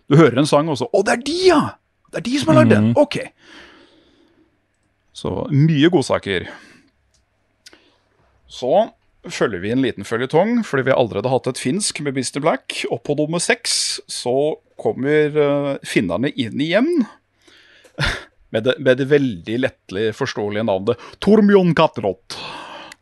Du 0.09 0.17
hører 0.17 0.41
en 0.41 0.49
sang, 0.49 0.67
og 0.69 0.79
så 0.81 0.89
Å, 0.89 1.03
det 1.05 1.13
er 1.13 1.25
de, 1.25 1.39
ja! 1.51 1.61
Det 2.11 2.21
er 2.21 2.27
de 2.27 2.39
som 2.41 2.51
har 2.51 2.61
lagd 2.63 2.73
den! 2.73 2.91
Ok. 2.97 3.19
Så 5.15 5.31
mye 5.53 5.89
godsaker. 5.93 6.49
Så 8.51 8.71
følger 9.32 9.63
vi 9.63 9.72
en 9.74 9.84
liten 9.84 10.08
føljetong, 10.08 10.60
fordi 10.67 10.88
vi 10.89 10.96
allerede 10.96 11.29
har 11.32 11.39
hatt 11.39 11.51
et 11.53 11.62
finsk 11.62 12.01
med 12.05 12.17
Mr. 12.17 12.41
Black. 12.44 12.82
Og 12.91 13.01
på 13.08 13.17
nummer 13.20 13.41
seks 13.44 14.00
så 14.12 14.55
kommer 14.82 15.79
finnerne 15.88 16.32
inn 16.36 16.62
igjen. 16.62 16.91
Med 18.53 18.63
det, 18.63 18.75
med 18.79 18.96
det 19.01 19.10
veldig 19.10 19.55
lettelig 19.60 20.03
forståelige 20.15 20.63
navnet 20.63 21.01
Tormjon 21.20 21.74
Katrot. 21.75 22.38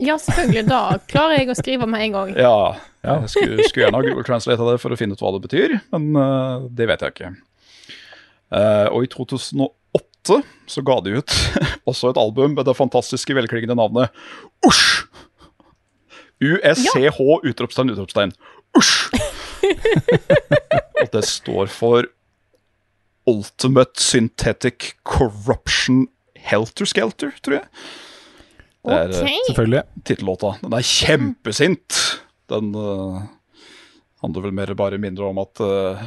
Ja, 0.02 0.16
selvfølgelig. 0.18 0.64
Da 0.66 0.98
klarer 1.10 1.38
jeg 1.38 1.52
å 1.52 1.58
skrive 1.58 1.88
med 1.90 2.08
en 2.08 2.16
gang. 2.16 2.34
Ja, 2.34 2.56
jeg 3.04 3.30
skulle, 3.32 3.68
skulle 3.68 3.86
gjerne 3.86 4.00
ha 4.00 4.06
Google 4.06 4.26
Translate 4.28 4.66
det 4.66 4.80
for 4.82 4.96
å 4.96 4.98
finne 5.00 5.16
ut 5.16 5.24
hva 5.24 5.34
det 5.36 5.44
betyr, 5.46 5.78
men 5.94 6.10
uh, 6.18 6.66
det 6.72 6.88
vet 6.90 7.04
jeg 7.06 7.16
ikke. 7.16 7.32
Uh, 8.54 8.88
og 8.94 9.06
i 9.06 9.12
2008 9.14 10.40
så 10.74 10.84
ga 10.88 10.98
de 11.04 11.18
ut 11.20 11.38
også 11.90 12.14
et 12.14 12.22
album 12.22 12.58
med 12.58 12.68
det 12.70 12.78
fantastiske, 12.78 13.36
velklingende 13.36 13.78
navnet 13.80 14.14
Usj! 14.66 15.04
USCH 16.44 17.22
utropstegn, 17.50 17.94
utropstegn. 17.94 18.34
Usj! 18.78 19.22
og 21.04 21.12
det 21.14 21.24
står 21.28 21.70
for 21.72 22.10
Ultimate 23.30 24.02
Synthetic 24.02 24.94
Corruption 25.08 26.08
Helter 26.44 26.90
Skelter, 26.90 27.32
tror 27.44 27.62
jeg. 27.62 27.70
Det 28.84 28.98
er, 28.98 29.14
okay. 29.16 29.38
Selvfølgelig. 29.48 29.84
tittellåta. 30.04 30.56
Den 30.60 30.76
er 30.76 30.88
kjempesint. 30.88 32.00
Den 32.52 32.74
uh, 32.76 33.22
handler 34.26 34.50
vel 34.50 34.56
mer 34.58 34.74
bare 34.76 35.00
mindre 35.00 35.30
om 35.30 35.40
at 35.40 35.64
uh, 35.64 36.02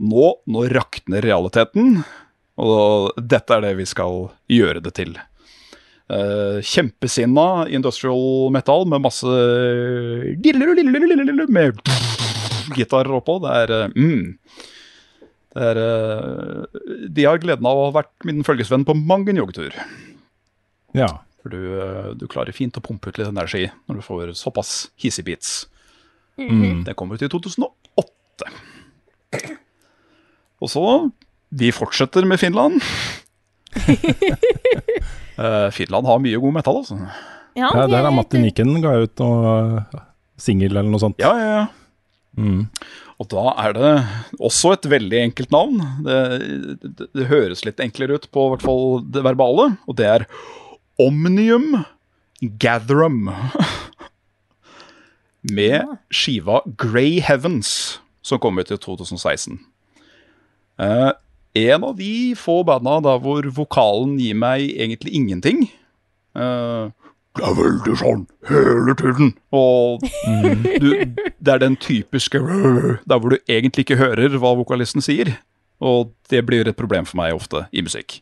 nå, 0.00 0.30
nå 0.48 0.64
rakner 0.72 1.24
realiteten, 1.24 2.00
og 2.62 3.12
dette 3.20 3.58
er 3.58 3.66
det 3.66 3.74
vi 3.82 3.86
skal 3.88 4.30
gjøre 4.52 4.80
det 4.84 4.94
til. 4.96 5.12
Uh, 6.12 6.58
kjempesinna 6.60 7.64
industrial 7.72 8.50
metal 8.52 8.84
med 8.90 9.00
masse 9.00 9.32
med 11.48 11.80
gitarer 12.76 13.18
oppå. 13.18 13.38
Det 13.42 13.56
er 13.62 13.74
øh, 13.76 13.96
mm, 13.96 14.38
det 15.52 15.66
er, 15.70 15.80
øh, 15.82 17.08
De 17.08 17.26
har 17.26 17.40
gleden 17.42 17.66
av 17.68 17.78
å 17.78 17.88
ha 17.88 17.96
vært 18.00 18.26
min 18.28 18.44
følgesvenn 18.46 18.86
på 18.88 18.96
mang 18.96 19.26
en 19.28 19.42
joggetur. 19.42 19.76
Ja. 20.96 21.10
For 21.42 21.52
du, 21.52 21.60
eh, 21.82 22.12
du 22.16 22.26
klarer 22.30 22.54
fint 22.56 22.76
å 22.78 22.84
pumpe 22.84 23.10
ut 23.10 23.18
litt 23.18 23.28
energi 23.28 23.66
når 23.88 24.00
du 24.00 24.06
får 24.06 24.34
såpass 24.38 24.90
hissige 25.00 25.32
beats. 25.32 25.66
Det 26.86 26.94
kommer 26.96 27.18
ut 27.18 27.22
i 27.26 27.28
2008. 27.28 28.52
Og 30.62 30.70
så 30.70 31.10
Vi 31.52 31.68
fortsetter 31.68 32.24
med 32.24 32.40
Finland. 32.40 32.80
Eh, 35.42 35.70
Finland 35.72 36.06
har 36.06 36.18
mye 36.20 36.38
god 36.38 36.52
metal, 36.54 36.76
altså. 36.82 36.96
Ja, 37.56 37.70
ja, 37.72 37.86
der 37.88 38.04
er 38.04 38.12
Matti 38.14 38.36
Nyken 38.38 38.74
ga 38.84 38.90
ut 39.00 39.20
noe 39.22 39.80
singel 40.38 40.74
eller 40.76 40.90
noe 40.92 41.00
sånt. 41.00 41.16
Ja, 41.24 41.32
ja, 41.40 41.54
ja. 41.56 41.64
Mm. 42.36 42.66
Og 43.20 43.28
da 43.32 43.44
er 43.64 43.74
det 43.76 43.92
også 44.42 44.74
et 44.76 44.88
veldig 44.92 45.18
enkelt 45.28 45.52
navn. 45.54 45.80
Det, 46.04 46.18
det, 46.82 47.08
det 47.16 47.28
høres 47.30 47.64
litt 47.66 47.80
enklere 47.82 48.20
ut 48.20 48.28
på 48.34 48.46
hvert 48.52 48.64
fall 48.64 49.02
det 49.08 49.24
verbale, 49.24 49.70
og 49.88 49.98
det 49.98 50.08
er 50.08 50.26
Omnium 51.02 51.82
Gatherum. 52.62 53.28
Med 55.56 55.96
skiva 56.14 56.60
Grey 56.78 57.18
Heavens, 57.24 58.00
som 58.22 58.40
kom 58.42 58.60
ut 58.60 58.70
i 58.70 58.78
2016. 58.78 59.58
Eh, 60.82 61.10
en 61.54 61.84
av 61.84 61.96
de 61.98 62.32
få 62.38 62.62
banda 62.64 62.98
der 63.04 63.22
hvor 63.22 63.46
vokalen 63.56 64.16
gir 64.20 64.36
meg 64.38 64.70
egentlig 64.72 65.14
ingenting. 65.18 65.66
Uh, 66.32 66.88
det 67.36 67.44
er 67.48 67.56
veldig 67.56 67.96
sånn 68.00 68.22
hele 68.48 68.94
tiden. 68.98 69.32
Og 69.56 70.04
mm. 70.04 70.64
du, 70.82 70.88
det 71.40 71.54
er 71.54 71.62
den 71.62 71.76
typiske 71.80 72.40
Der 72.40 73.18
hvor 73.18 73.32
du 73.32 73.38
egentlig 73.48 73.86
ikke 73.86 74.00
hører 74.00 74.36
hva 74.40 74.54
vokalisten 74.58 75.04
sier. 75.04 75.34
Og 75.82 76.12
det 76.30 76.44
blir 76.46 76.68
et 76.68 76.78
problem 76.78 77.08
for 77.08 77.18
meg 77.20 77.36
ofte 77.36 77.66
i 77.72 77.84
musikk. 77.84 78.20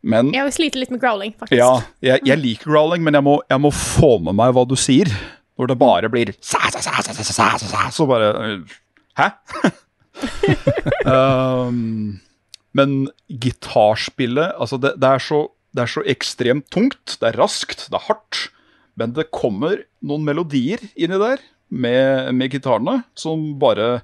Men 0.00 0.32
Jeg 0.34 0.54
sliter 0.56 0.80
litt 0.80 0.92
med 0.92 1.00
growling, 1.02 1.34
faktisk. 1.36 1.58
Ja, 1.60 1.84
jeg, 2.00 2.22
jeg 2.24 2.38
mm. 2.38 2.44
liker 2.44 2.72
growling, 2.72 3.04
men 3.04 3.16
jeg 3.18 3.26
må, 3.26 3.36
jeg 3.50 3.62
må, 3.62 3.70
få 3.74 4.16
med 4.24 4.36
meg 4.38 4.54
hva 4.56 4.64
du 4.68 4.76
sier. 4.78 5.10
Når 5.60 5.74
det 5.74 5.76
bare 5.76 6.08
blir 6.08 6.30
Så 6.40 8.06
bare 8.08 8.30
eh, 8.46 8.76
Hæ? 9.18 9.26
um, 11.06 12.20
men 12.76 12.96
gitarspillet 13.28 14.54
Altså, 14.56 14.78
det, 14.80 14.94
det, 15.02 15.10
er 15.16 15.24
så, 15.24 15.42
det 15.76 15.84
er 15.84 15.92
så 15.94 16.04
ekstremt 16.08 16.68
tungt. 16.72 17.16
Det 17.20 17.30
er 17.30 17.38
raskt, 17.40 17.88
det 17.90 17.98
er 17.98 18.06
hardt. 18.08 18.48
Men 19.00 19.14
det 19.16 19.30
kommer 19.34 19.84
noen 20.04 20.26
melodier 20.26 20.82
inni 20.94 21.18
der 21.20 21.42
med, 21.70 22.34
med 22.36 22.52
gitarene 22.52 23.00
som 23.18 23.54
bare 23.60 24.00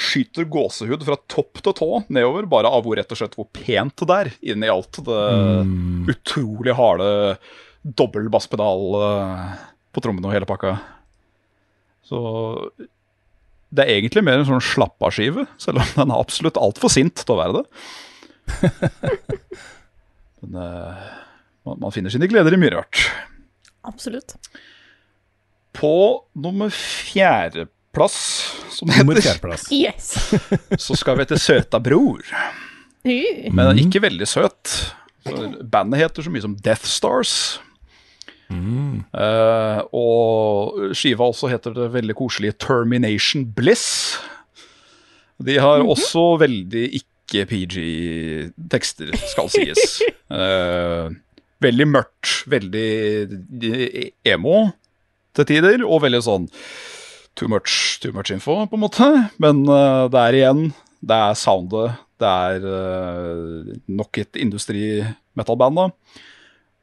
skyter 0.00 0.46
gåsehud 0.48 1.02
fra 1.04 1.16
topp 1.30 1.60
til 1.60 1.74
tå 1.76 1.88
nedover, 2.08 2.46
bare 2.48 2.70
av 2.72 2.86
hvor 2.86 2.96
rett 2.96 3.10
og 3.12 3.18
slett 3.20 3.34
hvor 3.36 3.48
pent 3.52 4.04
det 4.06 4.16
er 4.16 4.30
inni 4.52 4.70
alt 4.72 5.00
det 5.04 5.24
utrolig 6.14 6.76
harde 6.78 7.10
dobbel 7.82 8.28
basspedal 8.32 8.96
eh, 9.00 9.52
på 9.92 10.02
trommene 10.04 10.28
og 10.28 10.34
hele 10.34 10.48
pakka. 10.48 10.76
Så 12.06 12.20
det 13.70 13.84
er 13.84 14.00
egentlig 14.00 14.22
mer 14.26 14.40
en 14.40 14.48
sånn 14.48 14.64
slapp-av-skive, 14.64 15.46
selv 15.62 15.82
om 15.82 15.90
den 15.94 16.12
er 16.12 16.22
absolutt 16.22 16.58
altfor 16.60 16.90
sint 16.92 17.22
til 17.22 17.34
å 17.36 17.38
være 17.38 17.60
det. 17.60 17.66
Men 20.40 20.56
uh, 20.58 21.04
man, 21.68 21.78
man 21.84 21.94
finner 21.94 22.12
sine 22.12 22.28
gleder 22.30 22.56
i 22.56 22.60
mye 22.60 22.74
rart. 22.74 23.04
Absolutt. 23.86 24.34
På 25.76 25.92
nummer 26.34 26.72
fjerdeplass, 26.74 28.18
som 28.74 28.90
det 28.90 28.98
Nummer 29.04 29.20
heter. 29.20 29.54
Yes. 29.74 30.12
så 30.86 30.98
skal 30.98 31.20
vi 31.20 31.28
til 31.30 31.40
Søta 31.40 31.78
Bror. 31.82 32.26
Men 33.06 33.78
ikke 33.80 34.02
veldig 34.02 34.28
søt. 34.28 34.74
Bandet 35.62 36.02
heter 36.02 36.26
så 36.26 36.32
mye 36.32 36.42
som 36.44 36.56
Death 36.58 36.88
Stars. 36.88 37.60
Eh, 38.50 39.80
og 39.94 40.94
skiva 40.96 41.28
også 41.30 41.48
heter 41.52 41.74
det 41.76 41.92
veldig 41.94 42.16
koselige 42.18 42.56
Termination 42.58 43.44
Bliss. 43.56 44.18
De 45.40 45.58
har 45.62 45.80
også 45.86 46.24
veldig 46.42 46.84
ikke-PG-tekster, 47.00 49.08
skal 49.32 49.48
sies. 49.52 50.00
Uh, 50.28 51.06
veldig 51.64 51.86
mørkt, 51.88 52.44
veldig 52.50 52.90
eh, 53.64 54.10
emo 54.34 54.56
til 55.36 55.44
tider, 55.48 55.78
og 55.86 56.02
veldig 56.04 56.22
sånn 56.26 56.46
too 57.38 57.48
much, 57.48 57.72
too 58.02 58.12
much 58.12 58.30
info, 58.34 58.66
på 58.68 58.74
en 58.76 58.84
måte. 58.84 59.08
Men 59.40 59.56
uh, 59.70 60.08
det 60.12 60.20
er 60.20 60.32
igjen, 60.42 60.62
det 61.00 61.16
er 61.30 61.34
soundet, 61.38 61.90
det 62.20 62.28
er 62.28 62.60
uh, 62.66 63.64
nok 63.88 64.18
et 64.20 64.36
industri-metal-band, 64.42 65.76
da. 65.80 65.86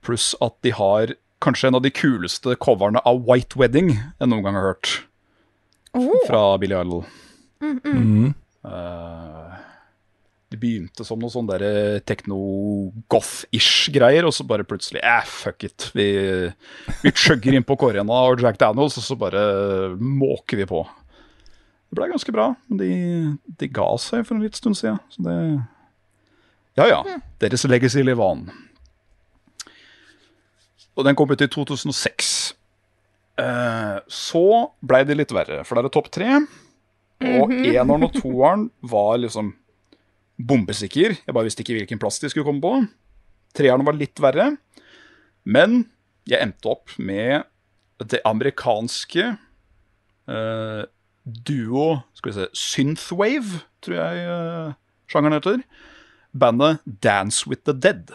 Pluss 0.08 0.28
at 0.42 0.56
de 0.66 0.72
har 0.74 1.14
kanskje 1.44 1.70
en 1.70 1.78
av 1.80 1.84
de 1.86 1.92
kuleste 1.94 2.56
coverne 2.62 3.02
av 3.06 3.22
White 3.28 3.60
Wedding 3.60 3.94
jeg 3.96 4.30
noen 4.30 4.44
gang 4.46 4.58
har 4.58 4.72
hørt. 4.74 4.94
oh. 5.98 6.12
Fra 6.28 6.58
Billy 6.62 6.76
Idol. 6.78 7.06
Mm. 7.62 8.34
Eh, 8.66 9.56
det 10.48 10.60
begynte 10.62 11.04
som 11.04 11.20
noe 11.20 11.32
sånn 11.34 11.48
derre 11.50 12.00
techno-goth-ish 12.08 13.90
greier, 13.96 14.28
og 14.28 14.36
så 14.36 14.46
bare 14.48 14.66
plutselig 14.68 15.02
eh, 15.04 15.26
fuck 15.28 15.66
it. 15.68 15.90
Vi, 15.98 16.08
vi 17.02 17.12
chugger 17.16 17.58
inn 17.58 17.66
på 17.68 17.76
Corena 17.80 18.22
og 18.30 18.44
Jack 18.44 18.60
Daniels, 18.62 18.98
og 19.02 19.04
så 19.04 19.18
bare 19.20 19.42
måker 20.00 20.62
vi 20.62 20.70
på. 20.70 20.86
Det 21.88 21.96
ble 22.00 22.10
ganske 22.12 22.34
bra, 22.36 22.50
men 22.68 22.80
de, 22.82 22.92
de 23.60 23.70
ga 23.72 23.90
seg 24.02 24.26
for 24.28 24.36
en 24.38 24.44
litt 24.44 24.58
stund 24.60 24.78
siden. 24.80 25.00
Så 25.14 25.24
det 25.28 25.36
Ja 26.78 26.86
ja, 26.92 27.02
deres 27.42 27.64
legacy 27.66 28.04
lever 28.06 28.24
on. 28.24 28.48
Og 30.98 31.06
den 31.06 31.18
kom 31.18 31.30
ut 31.30 31.44
i 31.46 31.50
2006. 31.54 32.32
Eh, 33.38 33.98
så 34.10 34.46
blei 34.82 35.04
det 35.06 35.20
litt 35.20 35.34
verre, 35.36 35.62
for 35.68 35.78
det 35.78 35.86
er 35.86 35.94
topp 35.94 36.10
tre. 36.14 36.40
Og 37.38 37.54
eneren 37.54 38.06
og 38.06 38.14
toeren 38.18 38.68
var 38.86 39.18
liksom 39.22 39.52
bombesikker. 40.38 41.18
Jeg 41.26 41.34
bare 41.34 41.48
visste 41.48 41.64
ikke 41.64 41.78
hvilken 41.80 42.02
plass 42.02 42.20
de 42.22 42.30
skulle 42.30 42.46
komme 42.48 42.64
på. 42.64 42.74
Treeren 43.58 43.86
var 43.86 43.98
litt 43.98 44.22
verre. 44.22 44.52
Men 45.48 45.84
jeg 46.28 46.44
endte 46.44 46.70
opp 46.70 46.94
med 47.00 47.48
det 48.04 48.20
amerikanske 48.28 49.24
eh, 50.30 50.84
duo 51.26 51.86
Skal 52.14 52.30
vi 52.30 52.36
se 52.36 52.46
Synthwave, 52.54 53.64
tror 53.82 53.98
jeg 53.98 54.26
eh, 54.34 54.76
sjangeren 55.10 55.38
heter. 55.40 55.64
Bandet 56.38 56.84
Dance 56.86 57.48
With 57.50 57.66
The 57.66 57.74
Dead. 57.74 58.14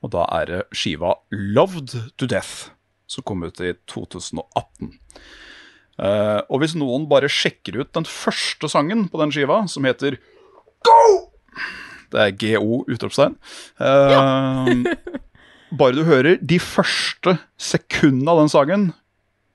Og 0.00 0.12
da 0.14 0.26
er 0.40 0.48
det 0.48 0.60
skiva 0.76 1.14
Loved 1.30 1.94
To 2.20 2.28
Death, 2.28 2.70
som 3.10 3.26
kom 3.26 3.44
ut 3.44 3.60
i 3.60 3.74
2018. 3.90 4.94
Uh, 6.00 6.40
og 6.48 6.62
hvis 6.62 6.76
noen 6.78 7.04
bare 7.10 7.28
sjekker 7.28 7.82
ut 7.82 7.90
den 7.96 8.06
første 8.08 8.70
sangen 8.72 9.08
på 9.12 9.20
den 9.20 9.34
skiva, 9.34 9.62
som 9.68 9.84
heter 9.88 10.16
Go! 10.86 11.02
Det 12.10 12.22
er 12.24 12.32
GO, 12.34 12.80
utropstegn. 12.90 13.36
Eh, 13.78 14.70
bare 15.78 15.94
du 15.94 16.02
hører 16.08 16.40
de 16.42 16.58
første 16.58 17.36
sekundene 17.60 18.32
av 18.32 18.40
den 18.42 18.50
sangen, 18.50 18.86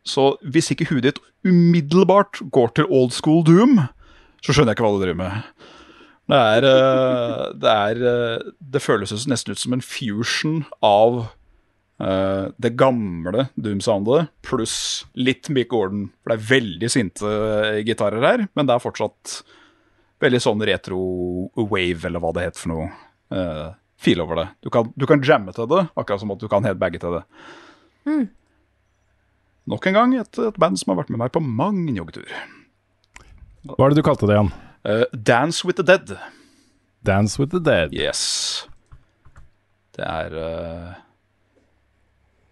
så 0.08 0.36
hvis 0.40 0.72
ikke 0.72 0.88
huet 0.92 1.08
ditt 1.10 1.20
umiddelbart 1.44 2.40
går 2.56 2.72
til 2.78 2.88
old 2.88 3.12
school 3.12 3.44
doom, 3.44 3.82
så 4.40 4.54
skjønner 4.54 4.72
jeg 4.72 4.78
ikke 4.78 4.86
hva 4.86 4.94
du 4.96 5.04
driver 5.04 5.20
med. 5.20 5.66
Det 6.25 6.38
er 6.58 6.65
eh, 6.67 7.41
Det, 7.53 7.72
er, 7.72 8.05
eh, 8.12 8.53
det 8.60 8.84
føles 8.84 9.13
nesten 9.29 9.53
ut 9.53 9.62
som 9.62 9.75
en 9.75 9.84
fusion 9.86 10.63
av 10.86 11.20
uh, 12.01 12.48
det 12.62 12.74
gamle 12.79 13.48
Doom-soundet 13.55 14.32
pluss 14.46 15.05
litt 15.13 15.51
Mick 15.53 15.70
Gordon. 15.74 16.10
For 16.24 16.34
det 16.34 16.39
er 16.39 16.50
veldig 16.50 16.91
sinte 16.91 17.36
gitarer 17.86 18.25
her, 18.25 18.48
men 18.58 18.67
det 18.67 18.75
er 18.75 18.84
fortsatt 18.84 19.39
veldig 20.24 20.41
sånn 20.41 20.63
retro 20.65 21.00
wave, 21.60 22.08
eller 22.08 22.24
hva 22.24 22.34
det 22.36 22.48
heter 22.48 22.63
for 22.63 22.74
noe. 22.74 22.89
Uh, 23.29 23.70
feel 24.01 24.22
over 24.25 24.41
det. 24.41 24.50
Du 24.65 24.72
kan, 24.74 24.89
du 24.98 25.05
kan 25.10 25.24
jamme 25.24 25.53
til 25.55 25.70
det, 25.72 25.86
akkurat 25.94 26.24
som 26.24 26.34
at 26.34 26.41
du 26.41 26.50
kan 26.51 26.65
headbagge 26.65 27.01
til 27.03 27.20
det. 27.20 27.24
Nok 29.65 29.88
en 29.89 29.98
gang 29.98 30.13
et, 30.20 30.41
et 30.41 30.62
band 30.62 30.77
som 30.77 30.94
har 30.94 31.03
vært 31.03 31.13
med 31.13 31.22
meg 31.22 31.34
på 31.34 31.41
mang 31.41 31.86
joggetur. 31.89 32.29
Hva 33.65 33.88
er 33.88 33.94
det 33.94 34.01
du 34.01 34.05
kalte 34.05 34.29
det 34.29 34.38
igjen? 34.38 34.53
Uh, 34.86 35.06
Dance 35.12 35.65
with 35.65 35.77
the 35.77 35.84
Dead. 35.84 36.13
Dance 37.04 37.39
with 37.39 37.50
the 37.50 37.60
Dead. 37.60 37.94
Yes. 37.94 38.68
Det 39.96 40.06
er 40.06 40.36
uh, 40.38 40.94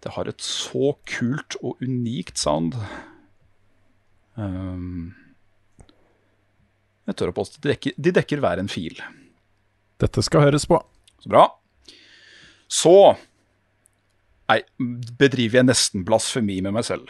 Det 0.02 0.12
har 0.16 0.28
et 0.28 0.42
så 0.42 0.96
kult 1.06 1.54
og 1.62 1.78
unikt 1.84 2.40
sound. 2.40 2.74
Um, 4.34 5.14
jeg 7.06 7.16
tør 7.20 7.30
å 7.30 7.36
påstå 7.36 7.62
de 7.62 7.70
dekker, 7.70 7.94
de 7.96 8.12
dekker 8.18 8.42
hver 8.42 8.58
en 8.58 8.72
fil. 8.72 8.98
Dette 10.02 10.24
skal 10.26 10.48
høres 10.48 10.66
på. 10.66 10.80
Så 11.22 11.30
bra. 11.30 11.46
Så 12.66 13.14
Nei, 14.44 14.58
bedriver 15.16 15.62
jeg 15.62 15.68
nesten 15.70 16.02
blasfemi 16.04 16.58
med 16.60 16.74
meg 16.76 16.84
selv. 16.84 17.08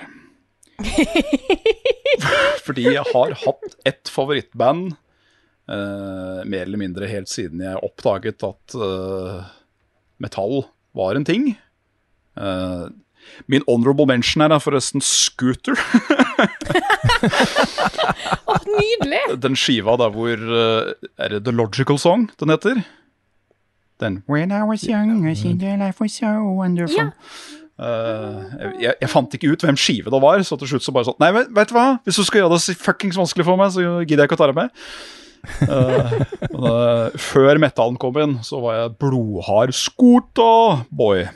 Fordi 2.67 2.85
jeg 2.93 3.03
har 3.09 3.35
hatt 3.41 3.75
ett 3.91 4.11
favorittband 4.13 4.93
mer 5.69 6.67
eller 6.67 6.81
mindre 6.81 7.09
helt 7.09 7.31
siden 7.33 7.63
jeg 7.65 7.81
oppdaget 7.87 8.45
at 8.45 8.75
eh, 8.77 9.47
metall 10.21 10.67
var 10.93 11.17
en 11.17 11.25
ting. 11.25 11.55
Eh, 12.37 12.85
min 13.47 13.65
honorable 13.69 14.07
mention 14.07 14.43
her 14.43 14.53
er 14.53 14.61
forresten 14.61 15.01
Scooter. 15.01 15.73
oh, 18.47 18.59
nydelig! 18.69 19.25
Den 19.43 19.57
skiva 19.57 19.97
der 20.01 20.13
hvor 20.13 20.45
eh, 20.61 20.93
Er 21.19 21.29
det 21.29 21.45
The 21.47 21.53
Logical 21.55 21.99
Song 21.99 22.29
den 22.41 22.53
heter? 22.53 22.83
Den 24.01 24.23
When 24.29 24.53
I 24.53 24.63
was 24.63 24.83
young, 24.83 25.27
I 25.29 25.35
seen 25.35 25.59
the 25.59 25.77
life 25.77 26.01
was 26.01 26.13
so 26.13 26.27
wonderful. 26.27 26.97
Ja. 26.97 27.11
Uh, 27.75 28.45
jeg, 28.79 28.95
jeg 29.01 29.11
fant 29.11 29.33
ikke 29.35 29.51
ut 29.51 29.63
hvem 29.67 29.77
skive 29.77 30.11
det 30.11 30.21
var, 30.23 30.43
så 30.47 30.55
til 30.57 30.69
slutt 30.71 30.85
så 30.85 30.93
bare 30.95 31.09
sånn 31.09 31.17
Nei, 31.19 31.33
vet, 31.35 31.49
vet 31.51 31.73
du 31.73 31.75
hva? 31.75 31.87
Hvis 32.07 32.21
du 32.21 32.23
skal 32.23 32.45
gjøre 32.45 32.53
det 32.55 32.61
så 32.63 32.75
fuckings 32.79 33.19
vanskelig 33.19 33.47
for 33.49 33.59
meg, 33.59 33.73
så 33.75 33.83
gidder 34.05 34.23
jeg 34.23 34.31
ikke 34.31 34.39
å 34.39 34.43
ta 34.45 34.51
det 34.53 34.59
med. 34.61 34.85
Eh, 36.55 37.09
før 37.21 37.59
metallen 37.61 37.97
kom 38.01 38.17
inn, 38.23 38.37
så 38.47 38.61
var 38.63 38.77
jeg 38.79 38.93
blodhard 39.03 39.75
Skota-boy. 39.77 41.27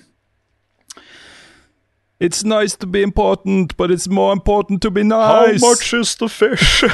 It's 2.20 2.44
nice 2.44 2.76
to 2.76 2.86
be 2.86 3.02
important, 3.02 3.76
but 3.76 3.90
it's 3.90 4.08
more 4.08 4.32
important 4.32 4.82
to 4.82 4.90
be 4.90 5.02
nice. 5.02 5.60
How 5.60 5.68
much 5.68 5.92
is 5.94 6.16
the 6.16 6.28
fish? 6.28 6.84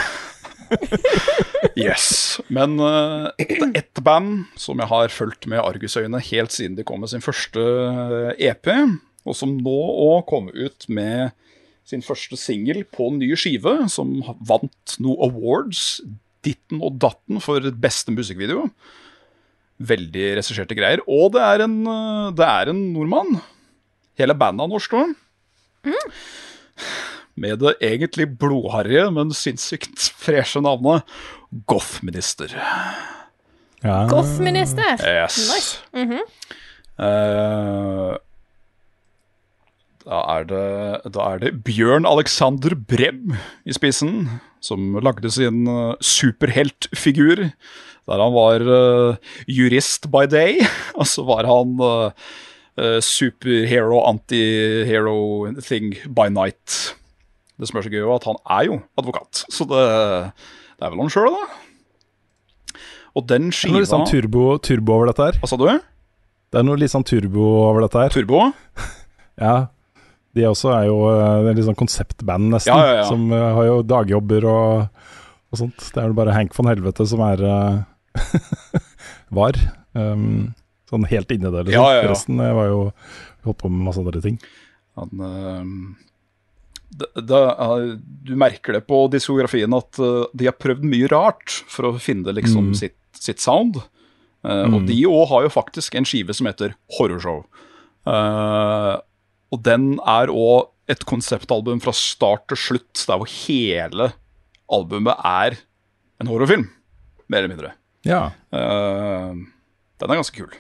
yes. 1.77 2.41
Men 2.49 2.81
uh, 2.81 3.31
ett 3.39 4.01
band 4.05 4.45
som 4.57 4.81
jeg 4.81 4.91
har 4.91 5.09
fulgt 5.09 5.47
med 5.47 5.63
argusøyne 5.63 6.21
helt 6.29 6.53
siden 6.53 6.77
de 6.77 6.85
kom 6.85 7.01
med 7.01 7.13
sin 7.13 7.25
første 7.25 7.63
eh, 7.63 8.51
EP, 8.51 8.69
og 9.25 9.37
som 9.39 9.57
nå 9.57 9.79
òg 10.09 10.27
kom 10.29 10.51
ut 10.53 10.89
med 10.89 11.33
sin 11.89 12.05
første 12.05 12.37
singel 12.41 12.83
på 12.85 13.11
ny 13.17 13.31
skive, 13.37 13.77
som 13.93 14.19
vant 14.45 14.97
noen 15.01 15.31
awards, 15.31 16.01
ditten 16.45 16.83
og 16.85 16.99
datten, 17.03 17.41
for 17.43 17.65
beste 17.81 18.15
musikkvideo. 18.15 18.69
Veldig 19.85 20.27
regisserte 20.39 20.77
greier. 20.79 21.03
Og 21.11 21.33
det 21.35 21.43
er 21.43 21.65
en, 21.67 21.77
eh, 21.91 22.31
det 22.39 22.47
er 22.47 22.71
en 22.73 22.83
nordmann. 22.95 23.41
Hele 24.21 24.37
bandet 24.39 24.65
er 24.65 24.75
norsk 24.75 24.99
òg. 25.01 25.15
Med 27.35 27.59
det 27.59 27.75
egentlig 27.83 28.29
blodharrige, 28.39 29.09
men 29.11 29.33
sinnssykt 29.35 30.13
freshe 30.23 30.63
navnet 30.63 31.03
Goffminister. 31.67 32.55
Ja. 33.85 34.07
Goth-minister. 34.09 34.97
Yes. 35.03 35.37
Nice. 35.51 36.23
Eh, 36.99 38.17
da, 40.05 40.21
er 40.37 40.49
det, 40.49 40.65
da 41.15 41.29
er 41.33 41.41
det 41.41 41.53
Bjørn 41.65 42.05
Alexander 42.09 42.75
Brem 42.77 43.37
i 43.65 43.75
spissen, 43.77 44.27
som 44.65 44.99
lagde 45.01 45.31
sin 45.33 45.65
eh, 45.71 45.95
superheltfigur. 46.05 47.47
Der 48.05 48.21
han 48.21 48.35
var 48.35 48.61
uh, 48.69 49.17
jurist 49.49 50.11
by 50.13 50.27
day, 50.29 50.59
og 51.01 51.09
så 51.09 51.25
var 51.25 51.49
han 51.49 51.79
uh, 51.81 52.99
superhero, 53.01 54.03
anti-hero 54.05 55.17
thing 55.65 55.95
by 56.13 56.29
night. 56.29 56.93
Det 57.57 57.71
som 57.71 57.81
er 57.81 57.87
så 57.87 57.93
gøy, 57.95 58.03
er 58.03 58.13
at 58.13 58.29
han 58.29 58.41
er 58.59 58.67
jo 58.69 58.77
advokat, 59.01 59.47
så 59.49 59.65
det, 59.71 59.85
det 60.77 60.85
er 60.85 60.93
vel 60.93 61.01
han 61.07 61.15
sjøl, 61.15 61.33
da. 61.33 62.83
Og 63.15 63.25
den 63.31 63.49
skiva 63.55 63.71
Det 63.71 63.71
er 63.71 63.79
noe 63.79 63.85
litt 63.87 63.95
sånn 63.95 64.09
turbo, 64.11 64.45
turbo 64.59 64.99
over 64.99 65.13
dette 65.15 65.31
her. 65.31 65.41
Hva 65.41 65.49
sa 65.49 65.57
du? 65.57 65.69
Det 66.53 66.61
er 66.61 66.67
noe 66.67 66.81
litt 66.83 66.93
sånn 66.93 67.07
turbo 67.07 67.47
over 67.71 67.87
dette 67.87 68.05
her. 68.05 68.13
Turbo? 68.13 68.51
Ja. 69.35 69.55
De 70.35 70.43
også 70.51 70.73
er 70.75 70.87
jo 70.89 70.97
eh, 71.13 71.43
det 71.45 71.51
er 71.53 71.59
litt 71.61 71.67
sånn 71.69 71.79
konseptband, 71.79 72.49
nesten. 72.57 72.75
Ja, 72.75 73.01
ja. 73.01 73.05
Som 73.07 73.29
eh, 73.33 73.49
har 73.59 73.69
jo 73.69 73.77
dagjobber 73.87 74.47
og, 74.51 75.05
og 75.53 75.61
sånt. 75.61 75.79
Det 75.95 76.01
er 76.03 76.09
vel 76.09 76.17
bare 76.19 76.35
Hank 76.35 76.55
von 76.57 76.67
Helvete 76.71 77.07
som 77.07 77.23
er 77.27 77.43
eh, 77.47 77.83
Var. 79.39 79.59
Um, 79.95 80.55
sånn 80.91 81.07
helt 81.11 81.31
inni 81.35 81.51
det, 81.51 81.67
liksom. 81.69 81.79
Ja, 81.79 82.01
ja. 82.01 82.09
Resten 82.11 82.39
var 82.43 82.67
jo 82.71 82.81
holdt 83.47 83.61
på 83.63 83.71
med 83.71 83.87
masse 83.87 84.03
andre 84.03 84.21
ting. 84.25 84.39
Han, 84.99 85.23
uh, 85.23 87.15
da, 87.19 87.41
øh, 87.59 87.97
du 88.27 88.35
merker 88.39 88.77
det 88.77 88.85
på 88.87 89.01
diskografien 89.11 89.75
at 89.75 89.99
uh, 90.03 90.27
de 90.35 90.47
har 90.47 90.55
prøvd 90.59 90.85
mye 90.87 91.09
rart 91.11 91.57
for 91.71 91.91
å 91.91 91.97
finne 92.03 92.35
liksom 92.37 92.71
Mm. 92.71 92.77
sitt, 92.79 92.99
sitt 93.19 93.43
sound. 93.43 93.81
Og 94.45 94.77
Mm. 94.83 94.87
de 94.87 94.99
òg 95.09 95.29
har 95.31 95.43
jo 95.47 95.49
faktisk 95.55 95.95
en 95.97 96.05
skive 96.05 96.35
som 96.37 96.47
heter 96.47 96.75
Horrorshow. 96.99 97.47
Uh, 98.07 98.99
og 99.55 99.63
den 99.63 99.95
er 100.03 100.33
òg 100.33 100.71
et 100.91 101.05
konseptalbum 101.09 101.81
fra 101.81 101.95
start 101.97 102.49
til 102.51 102.61
slutt, 102.61 103.05
der 103.07 103.21
hvor 103.21 103.31
hele 103.31 104.11
albumet 104.73 105.21
er 105.25 105.57
en 106.21 106.31
horrorfilm, 106.31 106.67
mer 107.29 107.45
eller 107.45 107.55
mindre. 107.55 107.73
Ja. 108.05 108.27
Uh, 108.53 109.39
den 110.01 110.11
er 110.11 110.21
ganske 110.21 110.37
kul. 110.37 110.53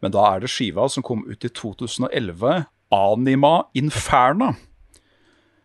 Men 0.00 0.14
da 0.14 0.24
er 0.30 0.44
det 0.44 0.52
skiva 0.52 0.86
som 0.92 1.04
kom 1.04 1.24
ut 1.28 1.44
i 1.44 1.50
2011, 1.52 2.64
Anima 2.94 3.54
Inferna. 3.76 4.54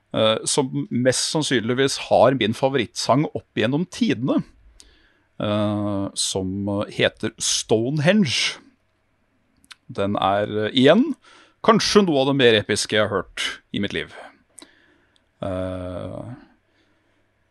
Uh, 0.09 0.41
som 0.49 0.87
mest 0.89 1.29
sannsynligvis 1.29 1.99
har 2.09 2.37
min 2.39 2.55
favorittsang 2.57 3.27
opp 3.29 3.59
gjennom 3.59 3.85
tidene. 3.93 4.41
Uh, 5.39 6.09
som 6.17 6.67
heter 6.91 7.35
Stonehenge. 7.39 8.57
Den 9.89 10.17
er 10.21 10.49
eh, 10.67 10.73
igjen 10.77 11.13
kanskje 11.65 12.03
noe 12.05 12.23
av 12.23 12.31
det 12.31 12.37
mer 12.39 12.57
episke 12.59 12.95
jeg 12.95 13.05
har 13.05 13.13
hørt 13.23 13.45
i 13.75 13.81
mitt 13.83 13.95
liv. 13.95 14.13
Uh, 15.43 16.35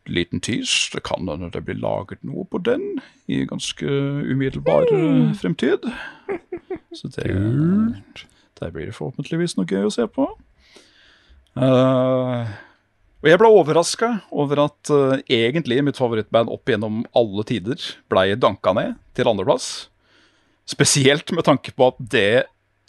liten 0.09 0.41
tease. 0.45 0.91
Det 0.95 1.05
kan 1.07 1.29
hende 1.29 1.51
det 1.53 1.65
blir 1.67 1.81
laget 1.81 2.23
noe 2.27 2.47
på 2.49 2.61
den 2.65 2.99
i 3.29 3.45
ganske 3.49 3.87
umiddelbar 3.87 4.89
mm. 4.93 5.35
fremtid. 5.41 5.85
Så 6.97 7.11
det, 7.13 7.29
der 8.61 8.73
blir 8.73 8.89
det 8.89 8.97
forhåpentligvis 8.97 9.59
noe 9.59 9.69
gøy 9.69 9.89
å 9.89 9.93
se 9.93 10.09
på. 10.09 10.31
Uh, 11.59 12.49
og 13.19 13.27
jeg 13.27 13.41
ble 13.41 13.51
overraska 13.51 14.13
over 14.31 14.63
at 14.69 14.93
uh, 14.95 15.19
egentlig 15.27 15.81
mitt 15.85 15.99
favorittband 15.99 16.53
opp 16.55 16.71
gjennom 16.71 17.03
alle 17.19 17.45
tider 17.49 17.83
blei 18.13 18.31
danka 18.39 18.75
ned 18.79 18.95
til 19.19 19.31
andreplass. 19.31 19.89
Spesielt 20.69 21.33
med 21.35 21.47
tanke 21.49 21.73
på 21.75 21.91
at 21.91 21.99
det 22.13 22.47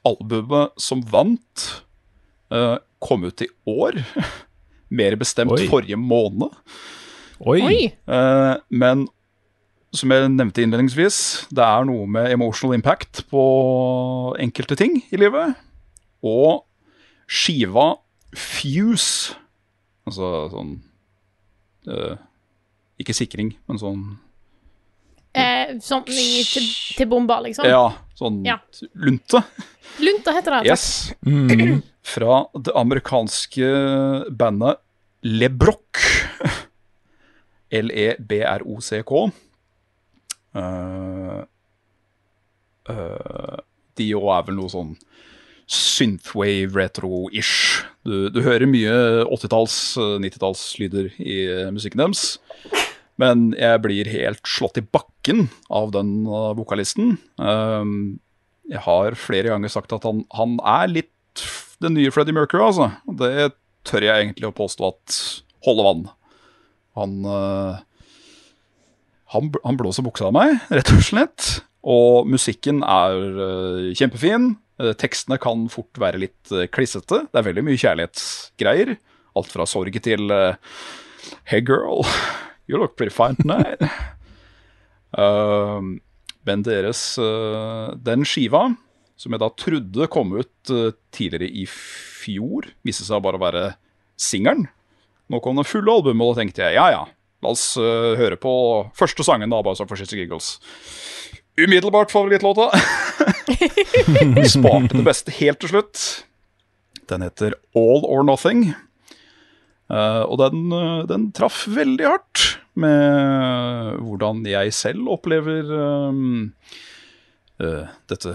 albumet 0.07 0.75
som 0.79 1.01
vant, 1.11 1.65
eh, 2.51 2.77
kom 2.99 3.23
ut 3.23 3.41
i 3.41 3.49
år. 3.69 3.99
Mer 4.99 5.15
bestemt 5.19 5.53
Oi. 5.53 5.67
forrige 5.69 5.99
måned. 5.99 6.53
Oi! 7.39 7.91
Eh, 7.93 8.55
men 8.69 9.07
som 9.95 10.11
jeg 10.13 10.29
nevnte 10.33 10.61
innledningsvis, 10.61 11.47
det 11.55 11.65
er 11.65 11.85
noe 11.89 12.05
med 12.09 12.29
emotional 12.33 12.75
impact 12.77 13.23
på 13.31 13.43
enkelte 14.41 14.77
ting 14.77 14.99
i 15.09 15.19
livet. 15.21 15.57
Og 16.25 16.65
skiva 17.29 17.95
Fuse, 18.29 19.33
altså 20.05 20.27
sånn 20.51 20.75
eh, 21.89 22.19
Ikke 23.01 23.15
sikring, 23.17 23.55
men 23.65 23.79
sånn 23.81 24.03
Eh, 25.33 25.75
sånn 25.85 26.03
til, 26.07 26.69
til 26.97 27.09
bomber, 27.09 27.43
liksom. 27.45 27.67
Ja, 27.69 27.91
sånn 28.19 28.41
Ja. 28.47 28.57
lunte. 28.99 29.41
Lunte 30.03 30.33
heter 30.35 30.59
det. 30.59 30.69
Yes. 30.69 31.13
Mm. 31.25 31.81
Fra 32.13 32.41
det 32.55 32.73
amerikanske 32.75 33.69
bandet 34.31 34.81
LeBrock. 35.23 36.03
E 37.69 37.83
L-e-b-r-o-c-k. 37.83 39.11
Uh, 40.57 41.43
uh, 42.89 43.57
de 43.99 44.07
òg 44.17 44.31
er 44.33 44.47
vel 44.47 44.57
noe 44.57 44.71
sånn 44.73 44.95
synthwave 45.69 46.73
retro-ish. 46.73 47.83
Du, 48.01 48.31
du 48.33 48.41
hører 48.41 48.65
mye 48.65 48.93
80-talls, 49.29 49.75
eh, 50.01 50.15
90-tallslyder 50.23 51.11
i 51.21 51.35
eh, 51.45 51.67
musikken 51.75 52.01
deres. 52.01 52.23
Men 53.19 53.49
jeg 53.59 53.81
blir 53.83 54.09
helt 54.13 54.47
slått 54.47 54.79
i 54.79 54.85
bakken 54.85 55.49
av 55.67 55.91
den 55.95 56.23
eh, 56.23 56.51
vokalisten. 56.57 57.17
Um, 57.35 58.19
jeg 58.69 58.83
har 58.85 59.17
flere 59.19 59.51
ganger 59.51 59.71
sagt 59.73 59.93
at 59.95 60.07
han, 60.07 60.23
han 60.37 60.55
er 60.63 60.91
litt 60.93 61.43
den 61.83 61.95
nye 61.97 62.11
Freddie 62.15 62.35
Mercury, 62.35 62.63
altså. 62.63 62.89
Det 63.19 63.51
tør 63.87 64.05
jeg 64.05 64.23
egentlig 64.23 64.49
å 64.49 64.55
påstå 64.55 64.87
at 64.91 65.19
holder 65.65 65.89
vann. 65.89 66.07
Han, 66.99 67.19
eh, 67.27 67.83
han, 69.35 69.51
han 69.65 69.79
blåser 69.79 70.05
buksa 70.07 70.29
av 70.29 70.35
meg, 70.39 70.55
rett 70.71 70.95
og 70.95 71.03
slett. 71.03 71.51
Og 71.89 72.27
musikken 72.27 72.83
er 72.87 73.19
eh, 73.49 73.91
kjempefin. 73.99 74.53
Tekstene 74.99 75.35
kan 75.43 75.65
fort 75.67 75.97
være 75.99 76.21
litt 76.21 76.51
klissete. 76.71 77.25
Det 77.27 77.35
er 77.41 77.47
veldig 77.49 77.65
mye 77.67 77.79
kjærlighetsgreier. 77.81 78.93
Alt 79.35 79.51
fra 79.51 79.65
sorg 79.67 79.97
til 80.05 80.31
Hey 81.49 81.59
girl, 81.59 82.07
you 82.69 82.77
look 82.77 82.95
pretty 82.95 83.13
fine 83.13 83.35
tonight. 83.39 83.81
uh, 85.17 85.81
men 86.47 86.63
deres 86.65 87.01
uh, 87.21 87.95
Den 87.97 88.23
skiva, 88.25 88.69
som 89.19 89.35
jeg 89.35 89.41
da 89.41 89.49
trodde 89.57 90.09
kom 90.13 90.37
ut 90.37 90.73
uh, 90.73 90.91
tidligere 91.11 91.49
i 91.49 91.65
fjor, 91.69 92.69
viste 92.85 93.07
seg 93.07 93.23
bare 93.25 93.41
å 93.41 93.43
være 93.43 93.63
singelen. 94.19 94.67
Nå 95.29 95.41
kom 95.43 95.59
det 95.59 95.67
fulle 95.69 95.93
albumet, 95.93 96.25
og 96.25 96.33
da 96.33 96.43
tenkte 96.43 96.65
jeg 96.65 96.77
ja 96.79 96.87
ja, 96.93 97.03
la 97.45 97.53
oss 97.53 97.75
eh, 97.79 98.15
høre 98.19 98.37
på 98.41 98.51
første 98.97 99.23
sangen, 99.25 99.51
da, 99.53 99.61
bare 99.63 99.77
så 99.77 99.85
for 99.87 99.99
Shits 99.99 100.15
Giggles. 100.17 100.55
Umiddelbart 101.59 102.11
favorittlåta. 102.11 102.71
Sparte 104.55 104.97
det 104.97 105.05
beste 105.05 105.35
helt 105.37 105.61
til 105.61 105.73
slutt. 105.73 106.03
Den 107.11 107.25
heter 107.25 107.55
All 107.77 108.05
or 108.07 108.25
Nothing. 108.25 108.71
Uh, 109.89 110.25
og 110.29 110.37
den, 110.41 110.67
uh, 110.69 111.05
den 111.09 111.29
traff 111.33 111.63
veldig 111.69 112.05
hardt 112.05 112.58
med 112.81 113.99
hvordan 114.05 114.41
jeg 114.49 114.73
selv 114.75 115.11
opplever 115.15 115.69
um, 116.09 116.49
uh, 117.61 117.85
dette 118.11 118.33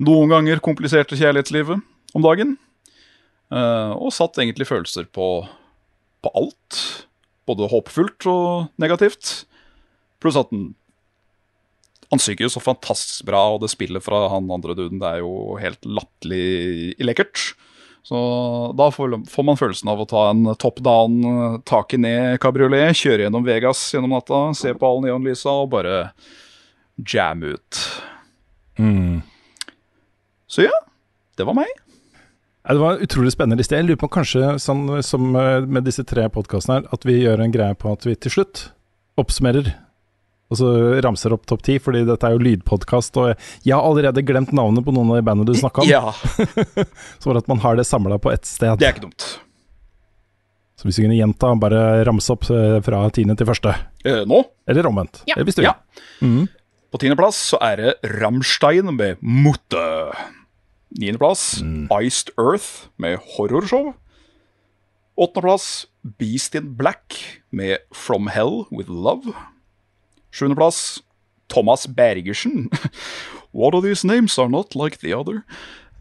noen 0.00 0.32
ganger 0.32 0.62
kompliserte 0.64 1.18
kjærlighetslivet 1.18 1.80
om 2.16 2.24
dagen. 2.24 2.56
Uh, 3.50 3.92
og 3.98 4.14
satt 4.14 4.38
egentlig 4.40 4.68
følelser 4.68 5.08
på, 5.12 5.28
på 6.24 6.34
alt. 6.38 6.80
Både 7.50 7.68
håpefullt 7.70 8.28
og 8.30 8.70
negativt. 8.80 9.42
Pluss 10.22 10.38
at 10.40 10.52
den 10.52 10.70
han 12.10 12.18
synger 12.18 12.48
jo 12.48 12.50
så 12.50 12.62
fantastisk 12.62 13.22
bra, 13.28 13.38
og 13.54 13.60
det 13.62 13.70
spillet 13.70 14.02
fra 14.02 14.24
han 14.32 14.50
andre 14.50 14.74
duden 14.74 14.98
det 14.98 15.06
er 15.06 15.20
jo 15.22 15.54
helt 15.62 15.86
latterlig 15.86 16.96
lekkert. 17.06 17.52
Så 18.10 18.20
da 18.74 18.88
får, 18.90 19.12
får 19.30 19.44
man 19.46 19.58
følelsen 19.58 19.88
av 19.92 20.00
å 20.02 20.06
ta 20.10 20.24
en 20.32 20.48
top 20.58 20.80
down, 20.82 21.60
taket 21.62 22.02
ned 22.02 22.40
kabriolet, 22.42 22.90
kjøre 22.98 23.28
gjennom 23.28 23.44
Vegas 23.46 23.84
gjennom 23.94 24.16
natta, 24.16 24.48
se 24.58 24.72
på 24.74 24.88
alle 24.88 25.04
neonlysa 25.04 25.52
og 25.60 25.68
bare 25.76 26.00
jam 27.06 27.44
ut. 27.46 27.82
Mm. 28.82 29.20
Så 30.50 30.66
ja, 30.66 30.74
det 31.38 31.46
var 31.46 31.54
meg. 31.60 31.70
Det 32.66 32.82
var 32.82 32.98
en 32.98 33.06
utrolig 33.06 33.30
spennende 33.36 33.62
liste. 33.62 33.78
Jeg 33.78 33.86
lurer 33.86 34.02
på 34.02 34.10
kanskje, 34.18 34.56
sånn 34.58 34.88
som 35.06 35.30
eh, 35.38 35.62
med 35.62 35.86
disse 35.86 36.02
tre 36.02 36.26
podkastene 36.34 36.80
her, 36.80 36.90
at 36.90 37.06
vi 37.06 37.20
gjør 37.20 37.44
en 37.46 37.54
greie 37.54 37.78
på 37.78 37.94
at 37.94 38.10
vi 38.10 38.18
til 38.18 38.40
slutt 38.40 38.64
oppsummerer. 39.22 39.70
Og 40.50 40.58
så 40.58 40.70
ramser 41.04 41.34
opp 41.36 41.44
topp 41.46 41.62
ti, 41.62 41.76
fordi 41.78 42.02
dette 42.08 42.26
er 42.26 42.34
jo 42.34 42.42
lydpodkast, 42.42 43.16
og 43.22 43.28
jeg 43.62 43.70
har 43.76 43.84
allerede 43.86 44.24
glemt 44.26 44.50
navnet 44.56 44.82
på 44.82 44.94
noen 44.96 45.12
av 45.12 45.20
de 45.20 45.26
bandene 45.28 45.46
du 45.46 45.54
snakka 45.54 45.84
om. 45.84 45.90
Ja, 45.90 46.10
Så 47.20 47.30
bare 47.30 47.42
at 47.44 47.50
man 47.50 47.62
har 47.62 47.78
det 47.78 47.86
samla 47.86 48.18
på 48.18 48.32
ett 48.34 48.48
sted. 48.50 48.74
det 48.80 48.88
er 48.88 48.96
ikke 48.96 49.06
dumt. 49.06 49.28
Så 50.80 50.88
hvis 50.88 50.98
vi 50.98 51.04
kunne 51.04 51.18
gjenta, 51.18 51.52
bare 51.60 51.82
ramse 52.08 52.32
opp 52.32 52.48
eh, 52.50 52.78
fra 52.82 53.04
tiende 53.14 53.36
til 53.38 53.46
første. 53.46 53.74
Eh, 54.02 54.22
nå, 54.26 54.42
Eller 54.66 54.88
omvendt. 54.88 55.22
Ja. 55.28 55.36
Hvis 55.44 55.58
du 55.58 55.62
vil. 55.62 55.68
Ja. 55.70 55.76
Mm. 56.24 56.48
på 56.90 56.98
tiendeplass 56.98 57.38
så 57.52 57.58
er 57.62 57.76
det 57.78 57.92
Ramstein 58.18 58.88
med 58.96 59.20
Mutte. 59.22 59.84
Niendeplass 60.98 61.60
Iced 62.00 62.32
Earth 62.40 62.88
med 62.98 63.20
horrorshow. 63.36 63.92
Åttendeplass 65.20 65.86
Beast 66.18 66.56
in 66.56 66.74
Black 66.74 67.14
med 67.52 67.78
From 67.94 68.26
Hell 68.32 68.64
with 68.72 68.90
Love. 68.90 69.36
Sjuendeplass 70.30 71.02
Thomas 71.48 71.86
Bergersen. 71.86 72.70
What 73.52 73.74
of 73.74 73.82
these 73.82 74.04
names 74.04 74.38
are 74.38 74.48
not 74.48 74.76
like 74.76 74.98
the 74.98 75.12
other? 75.12 75.44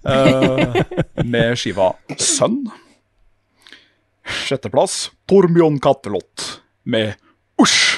Uh, 0.06 0.84
med 1.26 1.58
skiva 1.58 1.96
Sønn. 2.18 2.70
Sjetteplass 4.24 5.10
Torbjørn 5.28 5.80
Kattelott 5.82 6.62
med 6.84 7.18
Usj. 7.58 7.98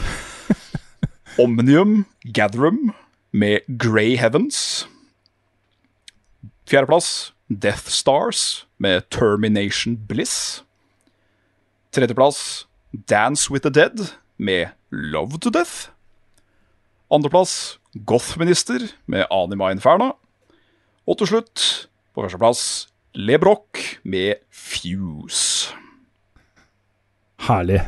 Omnium 1.42 2.06
Gatherum 2.24 2.94
med 3.32 3.68
Grey 3.68 4.16
Heavens. 4.16 4.88
Fjerdeplass 6.66 7.34
Death 7.48 7.92
Stars 7.92 8.66
med 8.78 9.10
Termination 9.10 9.96
Bliss. 10.08 10.64
Tredjeplass 11.92 12.66
Dance 13.08 13.50
with 13.50 13.62
the 13.62 13.70
Dead 13.70 14.16
med 14.36 14.72
Love 14.90 15.38
to 15.42 15.50
Death. 15.50 15.90
Andreplass 17.10 17.78
Gothminister 18.06 18.82
med 19.06 19.26
Anima 19.30 19.70
Inferna. 19.74 20.12
Og 21.06 21.18
til 21.20 21.30
slutt, 21.30 21.64
på 22.14 22.24
førsteplass, 22.24 22.88
Le 23.14 23.38
Broch 23.40 23.82
med 24.04 24.42
Fuse. 24.50 25.72
Herlig. 27.46 27.80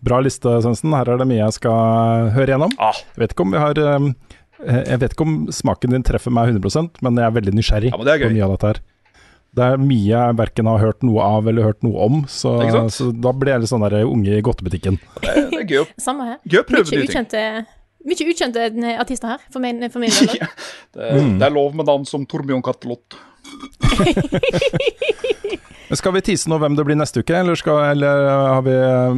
Bra 0.00 0.20
liste, 0.24 0.52
Svendsen. 0.64 0.94
Her 0.96 1.10
er 1.12 1.20
det 1.20 1.26
mye 1.28 1.42
jeg 1.42 1.56
skal 1.58 2.30
høre 2.34 2.54
gjennom. 2.54 2.72
Ah, 2.80 2.96
Jeg 3.16 3.24
vet 3.24 3.34
ikke 3.34 3.44
om 3.44 3.52
vi 3.52 3.60
har 3.60 3.80
eh, 3.84 4.06
Jeg 4.86 5.00
vet 5.02 5.14
ikke 5.16 5.26
om 5.26 5.34
smaken 5.52 5.94
din 5.96 6.06
treffer 6.06 6.32
meg 6.32 6.54
100 6.54 7.02
men 7.04 7.18
jeg 7.20 7.26
er 7.26 7.36
veldig 7.36 7.54
nysgjerrig 7.56 7.90
Ja, 7.92 7.98
er 8.14 8.24
på 8.24 8.32
mye 8.32 8.46
av 8.46 8.54
dette 8.54 8.70
her. 8.70 8.80
Det 9.56 9.64
er 9.66 9.80
mye 9.82 10.04
jeg 10.06 10.36
verken 10.38 10.68
har 10.70 10.78
hørt 10.78 11.02
noe 11.02 11.24
av 11.26 11.48
eller 11.50 11.64
hørt 11.66 11.80
noe 11.82 12.04
om, 12.06 12.20
så, 12.30 12.52
så 12.94 13.08
da 13.10 13.32
blir 13.34 13.50
jeg 13.56 13.64
litt 13.64 13.70
sånn 13.72 13.82
der 13.82 13.96
unge 14.06 14.36
i 14.38 14.44
godtebutikken. 14.46 15.00
det, 15.24 15.32
er- 15.32 15.48
det 15.50 15.58
er 15.64 15.66
gøy 15.72 15.88
Samme 16.06 16.28
her. 16.28 16.36
gøy 16.46 16.60
å 16.62 16.66
prøve 16.68 16.86
nye 16.94 17.10
ting. 17.10 17.26
mye 18.06 18.28
ukjente 18.30 18.68
eh, 18.70 18.94
artister 19.02 19.32
her, 19.34 19.42
for 19.50 19.58
min, 19.64 19.82
for 19.90 19.98
min 20.04 20.14
del. 20.14 20.30
Ja, 20.44 20.48
det, 20.94 21.10
det 21.42 21.48
er 21.48 21.56
lov 21.56 21.74
med 21.74 21.90
navn 21.90 22.06
som 22.08 22.22
Torbjørn 22.30 22.62
Kattelott. 22.62 23.18
Skal 25.98 26.14
vi 26.14 26.20
tease 26.22 26.46
nå 26.50 26.58
hvem 26.62 26.76
det 26.78 26.84
blir 26.86 26.94
neste 26.98 27.22
uke, 27.24 27.34
eller, 27.34 27.58
skal, 27.58 27.80
eller 27.90 28.28
har 28.54 28.62
vi 28.62 28.74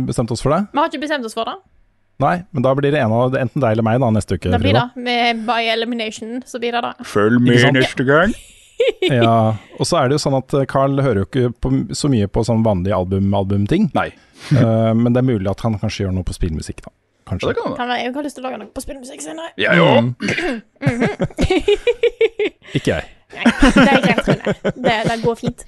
bestemt 0.09 0.31
oss 0.33 0.41
for 0.41 0.55
det? 0.55 0.63
Vi 0.73 0.81
har 0.81 0.89
ikke 0.89 1.03
bestemt 1.05 1.27
oss 1.29 1.37
for 1.37 1.45
det. 1.51 1.59
Nei, 2.23 2.37
men 2.55 2.65
da 2.65 2.73
blir 2.79 2.93
det 2.95 3.01
en 3.03 3.13
av 3.13 3.35
enten 3.37 3.61
deg 3.61 3.75
eller 3.75 3.85
meg 3.85 3.99
da 4.01 4.09
neste 4.15 4.39
uke. 4.39 4.53
Da 4.53 4.61
blir 4.63 4.77
det 4.79 4.85
med 5.05 5.43
by 5.49 5.61
elimination, 5.75 6.39
så 6.49 6.61
blir 6.63 6.73
det 6.77 6.81
da. 6.85 6.93
Følg 7.09 7.43
med 7.45 7.75
neste 7.77 8.07
gang. 8.09 8.33
Ja, 9.13 9.57
og 9.79 9.87
så 9.89 9.99
er 9.99 10.09
det 10.09 10.17
jo 10.17 10.23
sånn 10.23 10.37
at 10.39 10.55
eh, 10.55 10.67
Carl 10.71 11.01
hører 11.03 11.23
jo 11.23 11.29
ikke 11.29 11.53
på, 11.63 11.73
så 11.97 12.11
mye 12.13 12.29
på 12.31 12.45
sånn 12.47 12.63
vanlige 12.67 12.97
album-album-ting. 12.97 13.91
Nei. 13.97 14.09
uh, 14.55 14.93
men 14.95 15.11
det 15.11 15.23
er 15.23 15.27
mulig 15.27 15.51
at 15.51 15.65
han 15.67 15.79
kanskje 15.81 16.07
gjør 16.07 16.15
noe 16.17 16.27
på 16.27 16.37
spillmusikk, 16.37 16.85
da. 16.87 16.93
Ja, 16.93 17.39
Kanskje. 17.39 17.53
det 17.55 17.77
kan 17.79 17.91
jeg 17.97 18.13
har 18.13 18.25
lyst 18.27 18.37
til 18.37 18.43
å 18.43 18.49
lage 18.49 18.59
noe 18.61 18.71
på 18.75 18.83
spillmusikk 18.83 19.23
senere. 19.25 19.53
Ja, 19.57 19.73
jo. 19.79 19.87
Mm. 20.03 20.11
Ikke 22.77 22.99
jeg. 22.99 23.05
Nei, 23.33 23.45
det 23.73 23.85
er 23.89 24.03
greit, 24.05 24.27
Rune. 24.29 24.55
Det, 24.77 24.97
det 25.09 25.17
går 25.23 25.39
fint. 25.41 25.65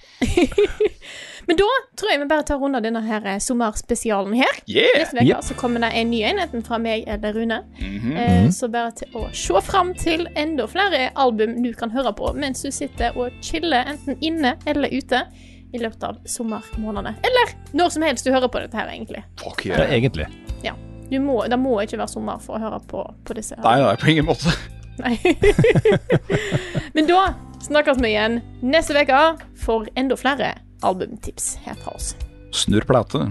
Men 1.47 1.57
da 1.61 1.67
tror 1.99 2.11
jeg 2.11 2.21
vi 2.23 2.27
bare 2.31 2.47
tar 2.49 2.63
unna 2.65 2.81
denne 2.85 3.03
her 3.05 3.27
eh, 3.27 3.39
sommerspesialen 3.43 4.35
her. 4.39 4.61
Yeah. 4.67 5.01
Neste 5.01 5.17
uke 5.21 5.27
Yep. 5.29 5.45
så 5.45 5.55
kommer 5.61 5.81
det 5.85 5.91
en 5.95 6.11
ny 6.11 6.21
en, 6.29 6.39
enten 6.45 6.65
fra 6.67 6.79
meg 6.79 7.05
eller 7.09 7.33
Rune. 7.37 7.63
Mhm. 7.81 8.17
eh, 8.17 8.51
så 8.55 8.69
bare 8.73 8.93
til 9.01 9.19
å 9.19 9.27
se 9.35 9.61
fram 9.67 9.95
til 9.99 10.29
enda 10.37 10.67
flere 10.71 11.11
album 11.15 11.59
du 11.63 11.73
kan 11.75 11.91
høre 11.91 12.13
på 12.17 12.33
mens 12.39 12.63
du 12.63 12.71
sitter 12.73 13.17
og 13.19 13.33
chiller 13.43 13.85
enten 13.95 14.17
inne 14.21 14.57
eller 14.67 14.89
ute 14.95 15.25
i 15.75 15.79
løpet 15.83 16.03
av 16.07 16.21
sommermånedene. 16.31 17.17
Eller 17.27 17.55
når 17.75 17.91
som 17.91 18.03
helst 18.07 18.25
du 18.25 18.31
hører 18.33 18.49
på 18.49 18.61
dette 18.63 18.79
her, 18.79 18.89
egentlig. 18.95 19.25
Fuck 19.43 19.67
Ja, 19.67 19.79
yeah. 19.83 19.95
egentlig. 19.99 20.29
Du 21.11 21.21
må, 21.21 21.43
det 21.47 21.59
må 21.61 21.77
ikke 21.83 21.99
være 22.01 22.11
sommer 22.11 22.41
for 22.43 22.57
å 22.57 22.63
høre 22.63 22.79
på, 22.89 23.03
på 23.29 23.35
disse. 23.37 23.55
her. 23.59 23.65
Nei, 23.65 23.77
nei, 23.85 23.97
på 24.01 24.09
ingen 24.11 24.27
måte. 24.27 24.55
Nei. 24.99 25.19
Men 26.97 27.09
da 27.11 27.21
snakkes 27.65 28.01
vi 28.03 28.13
igjen 28.15 28.41
neste 28.65 28.97
uke 28.97 29.21
for 29.61 29.89
enda 30.01 30.17
flere 30.19 30.55
albumtips 30.83 31.55
her 31.65 31.75
fra 31.75 31.91
også. 31.91 32.17
Snurr 32.53 32.85
plate. 32.87 33.31